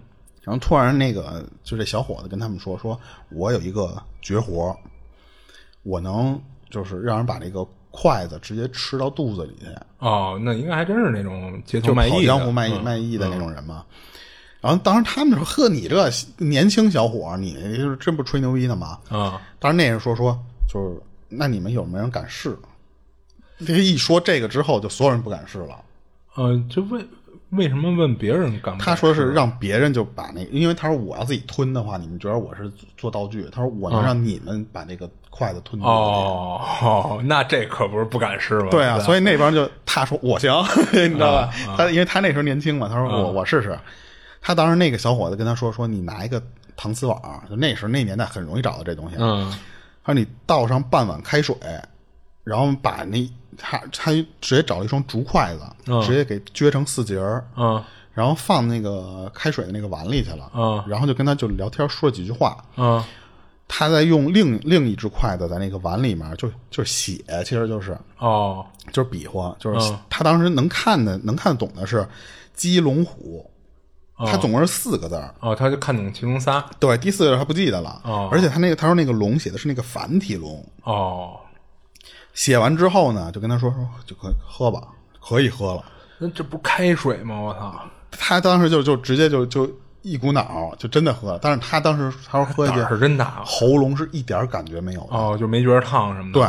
[0.43, 2.97] 然后突然那个就这小伙子跟他们说，说
[3.31, 4.73] 我有一个绝活，
[5.83, 9.65] 我能就是让人把这个筷子直接吃到肚子里去。
[9.99, 13.83] 哦，那应该还真是那种街头就卖江湖卖艺、嗯卖艺的那种人嘛。
[14.61, 20.37] 然后当时他们说：“呵，你这年轻小伙儿，你就是真不吹牛逼呢吗啊？”当时那人说说，
[20.71, 22.55] 就是那你们有没有人敢试？
[23.65, 25.75] 这个一说这个之后，就所有人不敢试了。
[26.35, 27.03] 呃，就为
[27.49, 28.83] 为什么问别人干不？
[28.83, 33.47] 他说是让别人就把那，因为他说我要自己吞的话，你们觉得我是做道具。
[33.51, 35.87] 他说我能让你们把那个筷子吞进去。
[35.87, 38.67] 哦哦，那这可不是不敢试吗？
[38.69, 40.51] 对啊，所以那帮就他说我行，
[40.93, 41.49] 你知道吧？
[41.67, 43.77] 啊他因为他那时候年轻嘛，他说我、我试试。
[44.41, 46.41] 他当时那个小伙子跟他说说你拿一个
[46.75, 47.17] 搪瓷碗，
[47.49, 49.15] 就那时候那年代很容易找到这东西。
[49.19, 49.49] 嗯
[50.03, 51.55] 他说你倒上半碗开水，
[52.43, 54.11] 然后把那他他
[54.41, 57.81] 直接找了一双竹筷子，嗯直接给撅成四节儿，嗯
[58.13, 60.51] 然后放那个开水的那个碗里去了。
[60.55, 62.57] 嗯然后就跟他就聊天说了几句话。
[62.77, 63.01] 嗯
[63.73, 72.05] 他在用另另一只筷子在那个碗里面就就写，其实就是哦就是比划，就是嗯他当时能看的、能看得懂的是
[72.55, 73.49] 鸡、龙、虎，
[74.25, 75.33] 他总共是四个字儿。
[75.39, 78.01] 哦，他就看懂其中仨对，第四个字他不记得了。
[78.03, 80.65] 哦而且他那个他说那个龙写的是那个繁体龙。
[80.83, 81.39] 哦，
[82.33, 84.87] 写完之后呢，就跟他说说就可以喝吧，
[85.19, 85.83] 可以喝了。
[86.17, 87.39] 那这不开水吗？
[87.39, 87.81] 我操！
[88.11, 89.69] 他当时就就直接就就
[90.01, 95.07] 一股脑就真的喝了，但是他当时他说喝下胆儿去，是真大喉咙是一点感觉没有的。
[95.11, 96.39] 哦，就没觉得烫什么的。
[96.39, 96.47] 对，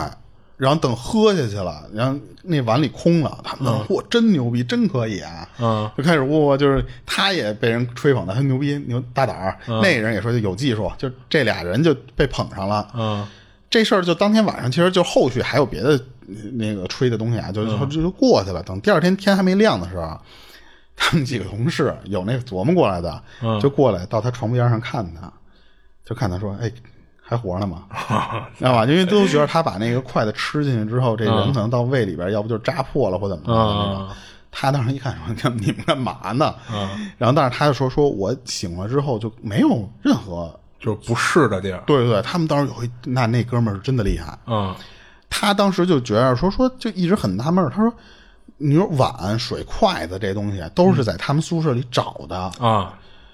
[0.57, 5.49] 然后等喝下去了，然后那碗里空了，他们说嚯、真牛逼，真可以啊！
[5.59, 12.89] 嗯，就开始哇，就是他也被人吹捧的，他牛逼牛大胆儿，嗯那人也说就有技术，就这俩人就被捧上了。
[12.95, 13.27] 嗯
[13.71, 15.91] 这事儿就当天晚上，其实就后续还有别的
[16.29, 18.63] 呃那个吹的东西啊，就就就过去了。
[18.63, 20.21] 等第二天天还没亮的时候，
[20.95, 23.23] 他们几个同事有那琢磨过来的，
[23.63, 25.33] 就过来到他床边上看他，
[26.05, 26.71] 就看他说：“哎，
[27.33, 27.85] 还活着呢嘛，
[28.59, 28.85] 知道吧？
[28.85, 34.09] 因为都觉得他把那个筷子吃进去之后，这人可能到胃里边，要不就扎破了或怎么着的那种。
[34.55, 36.55] 他当时一看说：“干你们干嘛呢？”
[37.17, 41.83] 然后，但是他就说：“说我醒了之后就没有任何就是不适的地儿。
[41.87, 44.39] 对对对，他们当时有一那那哥们儿是真的厉害。
[44.47, 44.75] 嗯，
[45.31, 47.91] 他当时就觉得说说就一直很纳闷，他说
[48.59, 52.93] ：“你说碗、水、筷子这东西都是在他们宿舍里找的啊，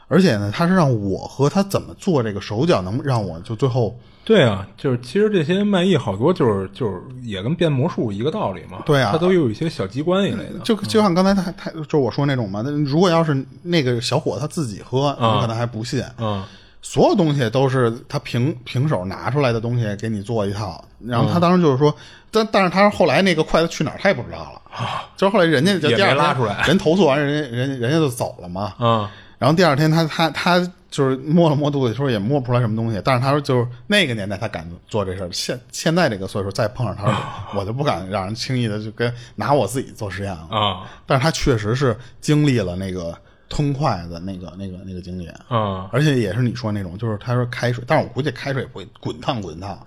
[0.09, 8.83] 而且呢，他是让我和他怎么做这个手脚，能让我就最后对啊，就是其实这些卖艺好多就是就是也跟变魔术一个道理嘛。
[8.85, 9.11] 对啊。
[9.13, 10.59] 他都有一些小机关一类的。
[10.65, 16.03] 就就像刚才他他就我说那种嘛，那如果要是那个小伙子他自己喝，我可能还不信。
[16.19, 16.45] 嗯。
[16.81, 21.95] 所有东西都是他平平手拿出来的东西给你做一套，然后他当时就是说，
[22.31, 25.05] 但但是他后来那个筷子去哪儿他也不知道了，啊。
[25.17, 26.65] 就是后来人家就也第二拉出来。
[26.67, 29.09] 人投诉完人人人家就走了嘛，嗯
[29.39, 37.15] 然后第二天他他他就是摸了摸肚子，说也摸不出来什么东西，但是他说就是那个年代他敢做这事儿，现现在这个岁数再碰上他说，
[37.61, 40.91] 我就不敢让人轻易的就跟拿我自己做实验了，啊。
[41.07, 43.17] 但是他确实是经历了那个
[43.49, 45.89] 吞筷子那个那个那个经历，啊。
[45.93, 49.79] 而且也是你说那种，就是他说开水，但是我估计开水不会滚烫滚烫，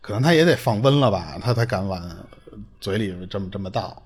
[0.00, 2.00] 可能他也得放温了吧，他才敢往
[2.80, 4.02] 嘴里这么这么倒。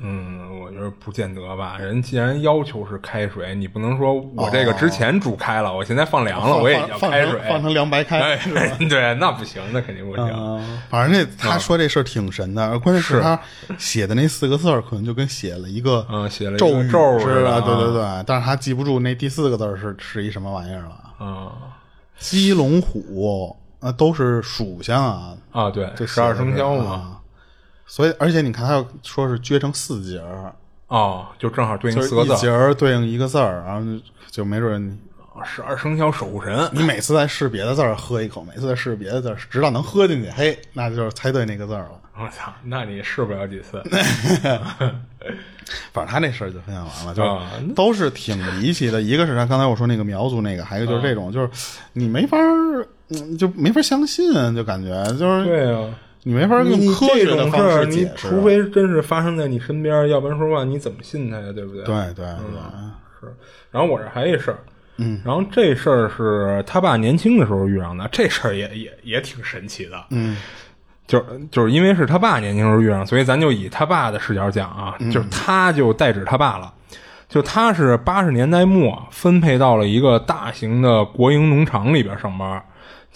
[0.00, 1.78] 嗯，我觉得不见得吧。
[1.78, 8.36] 人既然要求是开水，你不能说我这个之前煮开了，我现在放凉了，我也放放要开水，成放成凉白开哎？
[8.88, 10.24] 对，那不行，那肯定不行。
[10.28, 13.40] 嗯，反正这他说这事儿挺神的，而关键是是他
[13.78, 18.24] 写的那四个字儿，可能就跟写了一个嗯写了一个咒语咒似的，对对啊对。
[18.26, 21.26] 但是他记不住那第四个字儿是是一什么玩意儿了。
[21.26, 21.52] 啊
[22.18, 26.90] 鸡、龙、虎，呃，都是属相啊，啊，对，这十二生肖嘛。
[26.90, 27.15] 啊
[27.86, 30.52] 所以，而且你看，他要说是撅成四节儿，
[30.88, 34.96] 哦，就正好对应就是四个字一节儿对应一个字儿，然后就就没准你
[35.44, 36.68] 十二生肖守护神。
[36.72, 42.00] 你每次在试别的字儿喝一口，每次在试别的字儿，直到能喝进去，嘿，那就是猜对那个字儿了。
[42.18, 43.82] 我操，那你试不了几次。
[45.92, 49.02] 反正他那事儿就分享完了，就都是挺离奇的。
[49.02, 51.50] 一个是他刚才我说那个苗族那个，还有就是这种，就是
[51.92, 52.38] 你没法
[53.38, 55.90] 就没法相信，就感觉就是对啊，
[56.26, 58.28] 你没法用科学的方式解释。
[58.28, 61.52] 除非真是发生在你身边，要不然说话你怎么信他呀？
[61.54, 61.84] 对不对？
[61.84, 62.26] 对对对，
[63.20, 63.32] 是。
[63.70, 64.58] 然后我这还一事儿，
[64.96, 70.36] 嗯，然后这事儿是他爸年轻的时候遇上的，这事儿也也也挺神奇的，嗯，
[71.06, 76.72] 就是就是因为是他爸年轻时候遇上，所以咱就以他爸的视角讲啊，就是他就代指他爸了。
[77.28, 82.62] 就他是八十年代末分配到了一个大型的国营农场里边上班，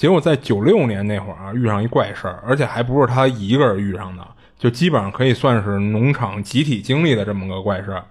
[0.01, 4.27] 结果在九六年那会儿啊遇上一怪事儿，而且还不是他一个人遇上的，
[4.59, 8.03] 就基本上可以算是农场集体经历的这么个怪事儿。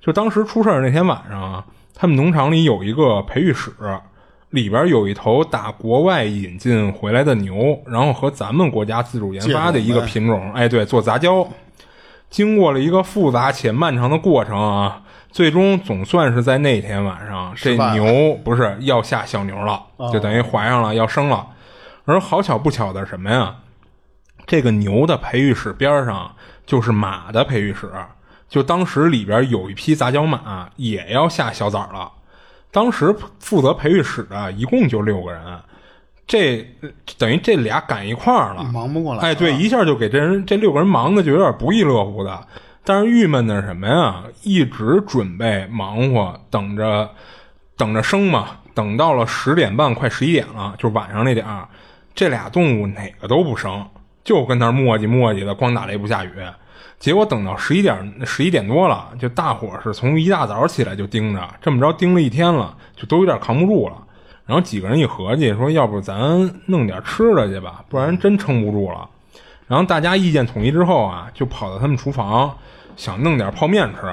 [0.00, 3.70] 就当时出事儿那天晚上啊，他们农场里有一个培育室，
[4.48, 11.46] 里边有一头打国外引进回来的牛，然后和咱们国家自主研发的一个品种，哎，对，做杂交。
[12.30, 15.02] 经过了一个复杂且漫长的过程啊，
[15.38, 19.80] 最终总算是在那天晚上，这牛不是要下小牛了，
[20.12, 21.46] 就等于怀上了，要生了。
[22.06, 23.54] 而好巧不巧的什么呀？
[24.48, 26.34] 这个牛的培育室边上
[26.66, 27.88] 就是马的培育室，
[28.48, 32.10] 就当时里边有一匹杂交马也要下小崽儿了。
[32.72, 35.40] 当时负责培育室的一共就六个人，
[36.26, 36.68] 这
[37.16, 39.20] 等于这俩赶一块儿了，忙不过来。
[39.20, 42.44] 哎，对，一下就给这人这六个人忙的就有点不亦乐乎的。
[42.88, 44.24] 但是郁闷的是什么呀？
[44.42, 47.10] 一直准备忙活，等着
[47.76, 51.68] 等着生嘛，等到了十点半，快十一点了，就晚上那点儿，
[52.14, 53.86] 这俩动物哪个都不生，
[54.24, 56.30] 就跟那儿磨叽磨叽的，光打雷不下雨。
[56.98, 64.02] 结果等到十一点十一点多了，就大伙是从一大早起来就盯着，这么着盯了一天了，就都有点扛不住了。
[64.46, 69.06] 然后几个人一合计，说要不咱弄点吃的去吧，不然真撑不住了。
[69.68, 72.56] 然后大家意见统一之后啊，就跑到他们厨房，
[72.96, 74.12] 想弄点泡面吃。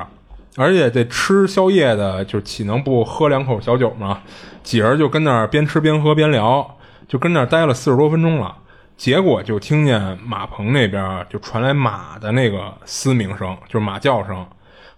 [0.58, 4.22] 而且这吃宵夜的，就岂能不喝两口小酒吗？
[4.64, 6.78] 几人就跟那儿边吃边喝边聊，
[7.08, 8.56] 就跟那儿待了四十多分钟了。
[8.96, 14.46] 结果就听见马棚那边就传来马的那个嘶鸣声，就是马叫声。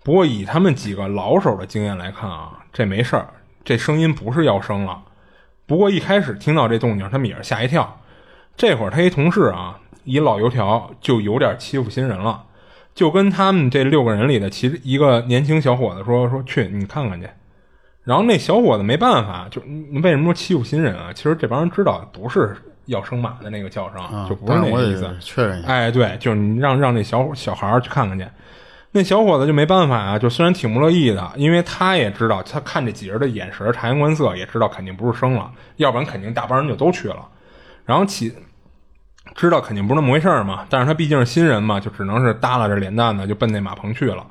[0.04, 3.28] 不过以他们几个老手的经验来看啊，这没事儿，
[3.66, 5.02] 这声音不是要生了。
[5.66, 8.00] 不过一开始听到这动静，他们也是吓一跳。
[8.56, 12.44] 这会儿他一同事啊，一老油条就有点欺负新人了，
[12.96, 17.28] 就跟他们这六个人里的其中一个年轻小伙子说：“说去你看看去。”
[18.06, 21.12] 然后那小伙子没办法，就你为什么说欺负新人啊？
[21.14, 22.56] 其实这帮人知道不是
[22.86, 25.14] 要生马的那个叫声，啊就不是那个意思。
[25.20, 25.68] 确认一下。
[25.68, 28.26] 哎，对，就是你让让那小小孩去看看去。
[28.92, 37.28] 那小伙子就没办法啊，就虽然挺不乐意的，因为他也知道，他看这几人的眼神察言观色，也知道肯定不是生了，要不然肯定大帮人就都去了。
[37.84, 38.34] 然后起
[39.38, 44.26] 知道肯定不是那么回事儿嘛，但是他毕竟是新人嘛，就只能是耷拉着脸蛋子就奔那马棚去了。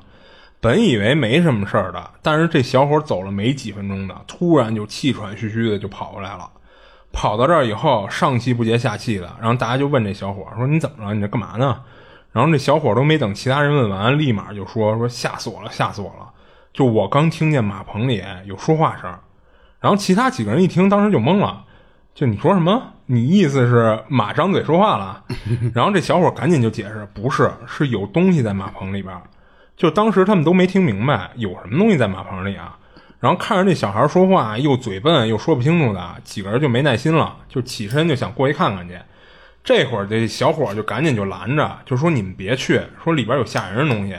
[0.59, 6.49] 本以为没什么事儿的，但是这小伙走了没几分钟的，突然就气喘吁吁的就跑过来了。
[7.13, 11.15] 跑到这儿以后，上气不接下气的，然后大家就问这小伙说：“你怎么了？
[11.15, 11.79] 你这干嘛呢？”
[12.33, 16.29] 然后这小伙都没等其他人问完，立马就说：“说吓死我了，吓死我了！
[16.73, 19.09] 就我刚听见马棚里有说话声。”
[19.79, 21.63] 然后其他几个人一听，当时就懵了。
[22.13, 22.93] 就你说什么？
[23.09, 25.23] 你意思是马张嘴说话了？
[25.73, 29.15] 然后这小伙赶紧就解释：“不是，是有东西在马棚里边。”
[29.77, 32.77] 就当时他们都没听明白有什么东西在马棚里啊。
[33.19, 38.95] 然后看着那小孩说话又嘴笨又说不清楚的，几个人就没耐心了，就起身就想过去看看去。
[39.63, 44.15] 这会儿这小伙就赶紧就拦着，就说：“你们别去，说里边有吓人的东西。”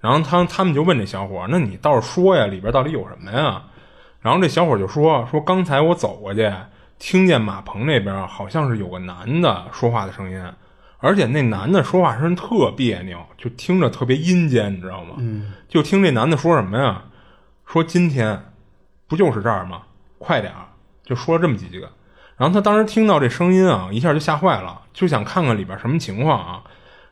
[0.00, 3.62] 然后他他们就问这小伙：“那你倒是说呀，里边到底有什么呀？”
[4.22, 6.52] 然后这小伙就说：“说刚才我走过去，
[6.98, 10.42] 听见马棚那边好像是有个男的说话的声音，
[10.98, 15.14] 而且那男的说话声特别扭，就听着特别阴间，你知道吗？
[15.18, 17.04] 嗯，就听这男的说什么呀？
[17.66, 18.52] 说今天
[19.06, 19.82] 不就是这儿吗？
[20.18, 20.66] 快点儿！
[21.04, 21.86] 就说了这么几句。
[22.36, 26.62] 然后他当时听到这声音啊，一下就吓坏了，就想看看里边什么情况啊。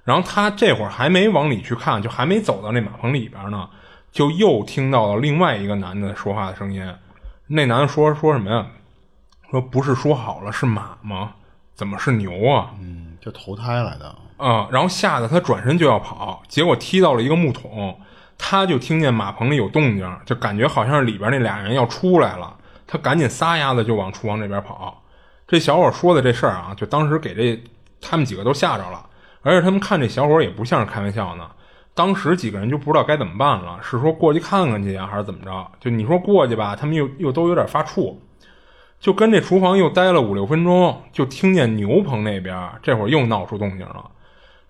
[0.05, 3.69] 然后他这会儿还没往里去看，就还没走到那马棚里边呢。
[4.13, 6.83] 就又听到了另外一个男的说话的声音，
[7.49, 8.67] 那男的说说什么呀？
[9.51, 11.33] 说不是说好了是马吗？
[11.75, 12.71] 怎么是牛啊？
[12.81, 14.67] 嗯，就投胎来的啊！
[14.71, 17.99] 然后吓得他转身就要跑，结果踢到了一个木桶，
[18.39, 25.03] 他就听见马棚里有动静，就感觉好像是里边那俩人要出来了，他赶紧撒丫子就往厨房这边跑。
[25.47, 27.63] 这小伙说的这事儿啊，就当时给这
[28.01, 29.05] 他们几个都吓着了，
[29.43, 31.49] 而且他们看这小伙也不像是开玩笑呢。
[31.95, 35.71] 当时几个人就不知道该怎么办了，是说过去看看去啊，还是怎么着？
[35.79, 38.17] 就你说过去吧，他们又又都有点发怵，
[39.07, 44.11] 就跟这厨房又待了五六分钟，就听见牛棚那边这会儿又闹出动静了。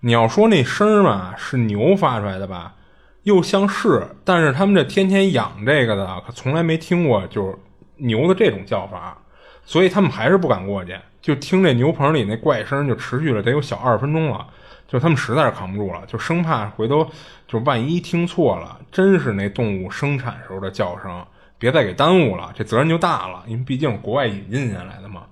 [0.01, 2.75] 你要说那声儿嘛，是牛发出来的吧？
[3.23, 7.57] 又像是，但是他们这天天养这个的，可从来没听过就是
[7.95, 9.17] 牛的这种叫法，
[9.65, 10.95] 所以他们还是不敢过去。
[11.19, 14.45] 就听这牛棚里那怪声，就持续了得有小二十分钟了。
[14.87, 17.09] 就他们实在是扛不住了，就生怕回头
[17.47, 21.25] 就万一听错了，真是那动物生产时候的叫声，
[21.59, 23.43] 别再给耽误了，这责任就大了。
[23.47, 25.23] 因为毕竟国外引进下来的嘛，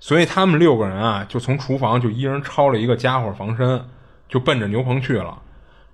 [0.00, 3.84] 所以他们六个人啊，就从厨房就一人抄了一个家伙防身，
[4.28, 5.38] 就奔着牛棚去了。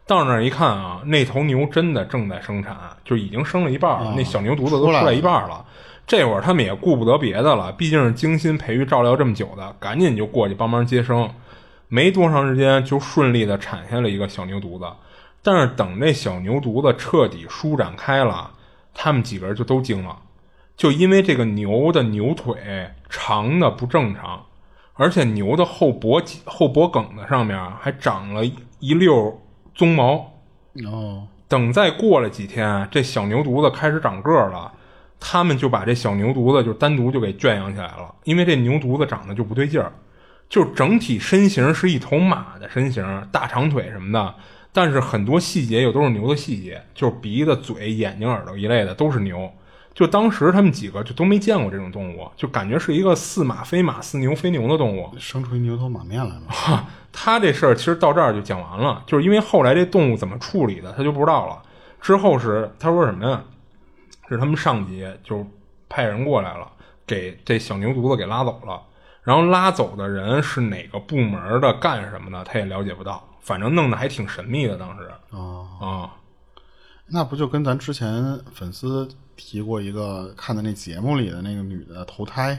[0.06, 5.64] 到那儿一看啊，那头牛真的正在生产，就已经生了一半，那小牛犊子都出来一半了。
[6.06, 11.30] 这会儿他们也顾不得别的了，毕竟是精心培育照料这么久的，赶紧就过去帮忙接生。
[11.88, 14.84] 没多长时间，就顺利的产下了一个小牛犊子。
[15.42, 18.50] 但是等那小牛犊子彻底舒展开了，
[18.94, 20.16] 他们几个人就都惊了，
[20.76, 24.46] 就因为这个牛的牛腿长的不正常，
[24.94, 28.44] 而且牛的后脖后脖梗子上面还长了
[28.78, 29.42] 一溜
[29.76, 30.32] 鬃毛。
[30.86, 34.72] 哦，等再过了几天，这小牛犊子开始长个了，
[35.20, 39.92] 他们就把这小牛犊子就单独就给圈养起来了，因为这牛犊子长得就不对劲儿。
[40.48, 44.34] 就整体身形是一头马的身形，大长腿什么的，
[44.74, 49.48] 但是很多细节又都是牛的细节，就是鼻子、嘴、眼睛、耳朵一类的都是牛。
[49.94, 56.88] 就当时他们几个就都没见过这种动物，就感觉是一个似马非马、似牛非牛的动物，生出一牛头马面来了。
[57.12, 61.62] 他这事儿其实到这儿就讲完了，就是因为后来这动物怎么处理的他就不知道了。
[62.00, 63.44] 之后是他说什么呀？
[64.28, 65.46] 是他们上级就
[65.88, 66.66] 派人过来了，
[67.06, 68.82] 给这小牛犊子给拉走了。
[69.22, 73.24] 然后拉走的人是哪个部门的，干什么的，他也了解不到。
[73.44, 75.38] 反正弄得还挺神秘的，当时啊
[75.78, 76.10] 啊，
[77.06, 79.06] 那不就跟咱之前粉丝
[79.36, 82.58] 提过一个看的那节目里的那个女的投胎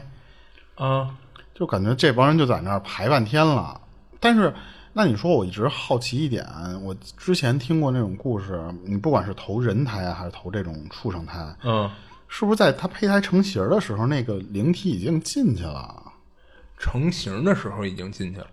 [0.76, 1.12] 啊，
[1.52, 3.80] 就感觉这帮人就在那儿排半天了。
[4.20, 4.54] 但是，
[4.92, 6.46] 那你说我一直好奇一点，
[6.84, 11.90] 我之前听过那种故事，你不管是投人胎啊，还是投这种畜生胎，嗯，
[12.28, 16.12] 是不是在他胚胎成型的时候，那个灵体已经进去了？
[16.78, 18.46] 成型的时候已经进去了，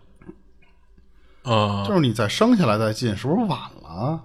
[1.43, 4.19] 啊，就是你再生下来再进，是不是晚了？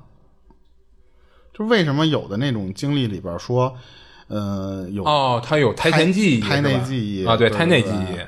[1.52, 3.74] 就为什么有的那种经历里边说，
[4.28, 8.18] 呃，有哦，他有胎前记忆、胎内记忆啊，对胎内记忆。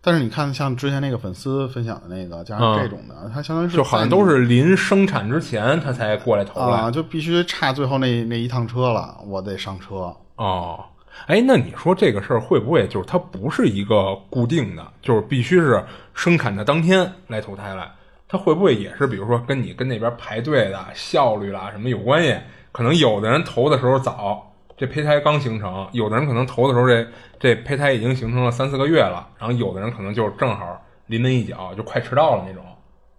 [0.00, 10.84] 但是你看，像之前那个粉丝分享的那个，加上这种的，他相当于是就好像都是临生产之前他才过来投来，就必须差最后那那一趟车了，我得上车哦。
[11.26, 15.84] 哎，那你说这个事儿会不会就是它不是一个固定的，就是必须是
[16.14, 17.90] 生产的当天来投胎来？
[18.28, 22.36] 它会不会也是比如说跟你跟那边排队的效率啦什么有关系？
[22.70, 27.06] 可能有的人投的时候早，这胚胎刚形成；有的人可能投的时候这
[27.40, 32.62] 这胚胎已经形成了三四个月了，然后有的人可能就正好临门一脚，就快迟到了那种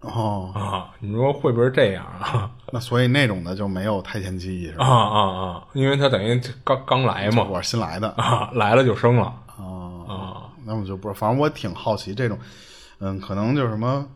[0.00, 0.94] 哦，啊。
[1.00, 2.50] 你说会不会这样啊？
[2.72, 4.86] 那所以那种的就没有胎前记忆是吧？
[4.86, 5.64] 啊啊啊！
[5.74, 9.24] 因为他等于刚刚来嘛，我是新来的啊，来了就生了
[9.58, 12.38] 啊，那我就不，反正我挺好奇这种，
[13.00, 14.06] 嗯，可能就是什么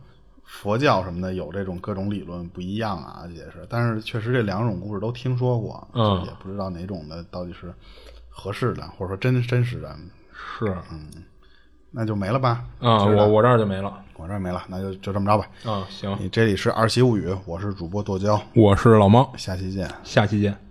[0.45, 7.73] 佛教什么的有这种各种理论不一样啊，也是，但是确实这两种故事都听说过，嗯也不知道哪种的到底是
[8.29, 9.95] 合适的，或者说真真实的，
[10.31, 11.07] 是嗯
[11.91, 12.63] 那就没了吧？
[12.79, 15.47] 啊，是的我我这儿就没了我这儿没了，那就就这么着吧。
[15.65, 15.85] 啊。
[15.89, 19.89] 行，你这里是二七物语，我是主播剁椒，我是老猫，下期见。
[20.03, 20.64] 下期见。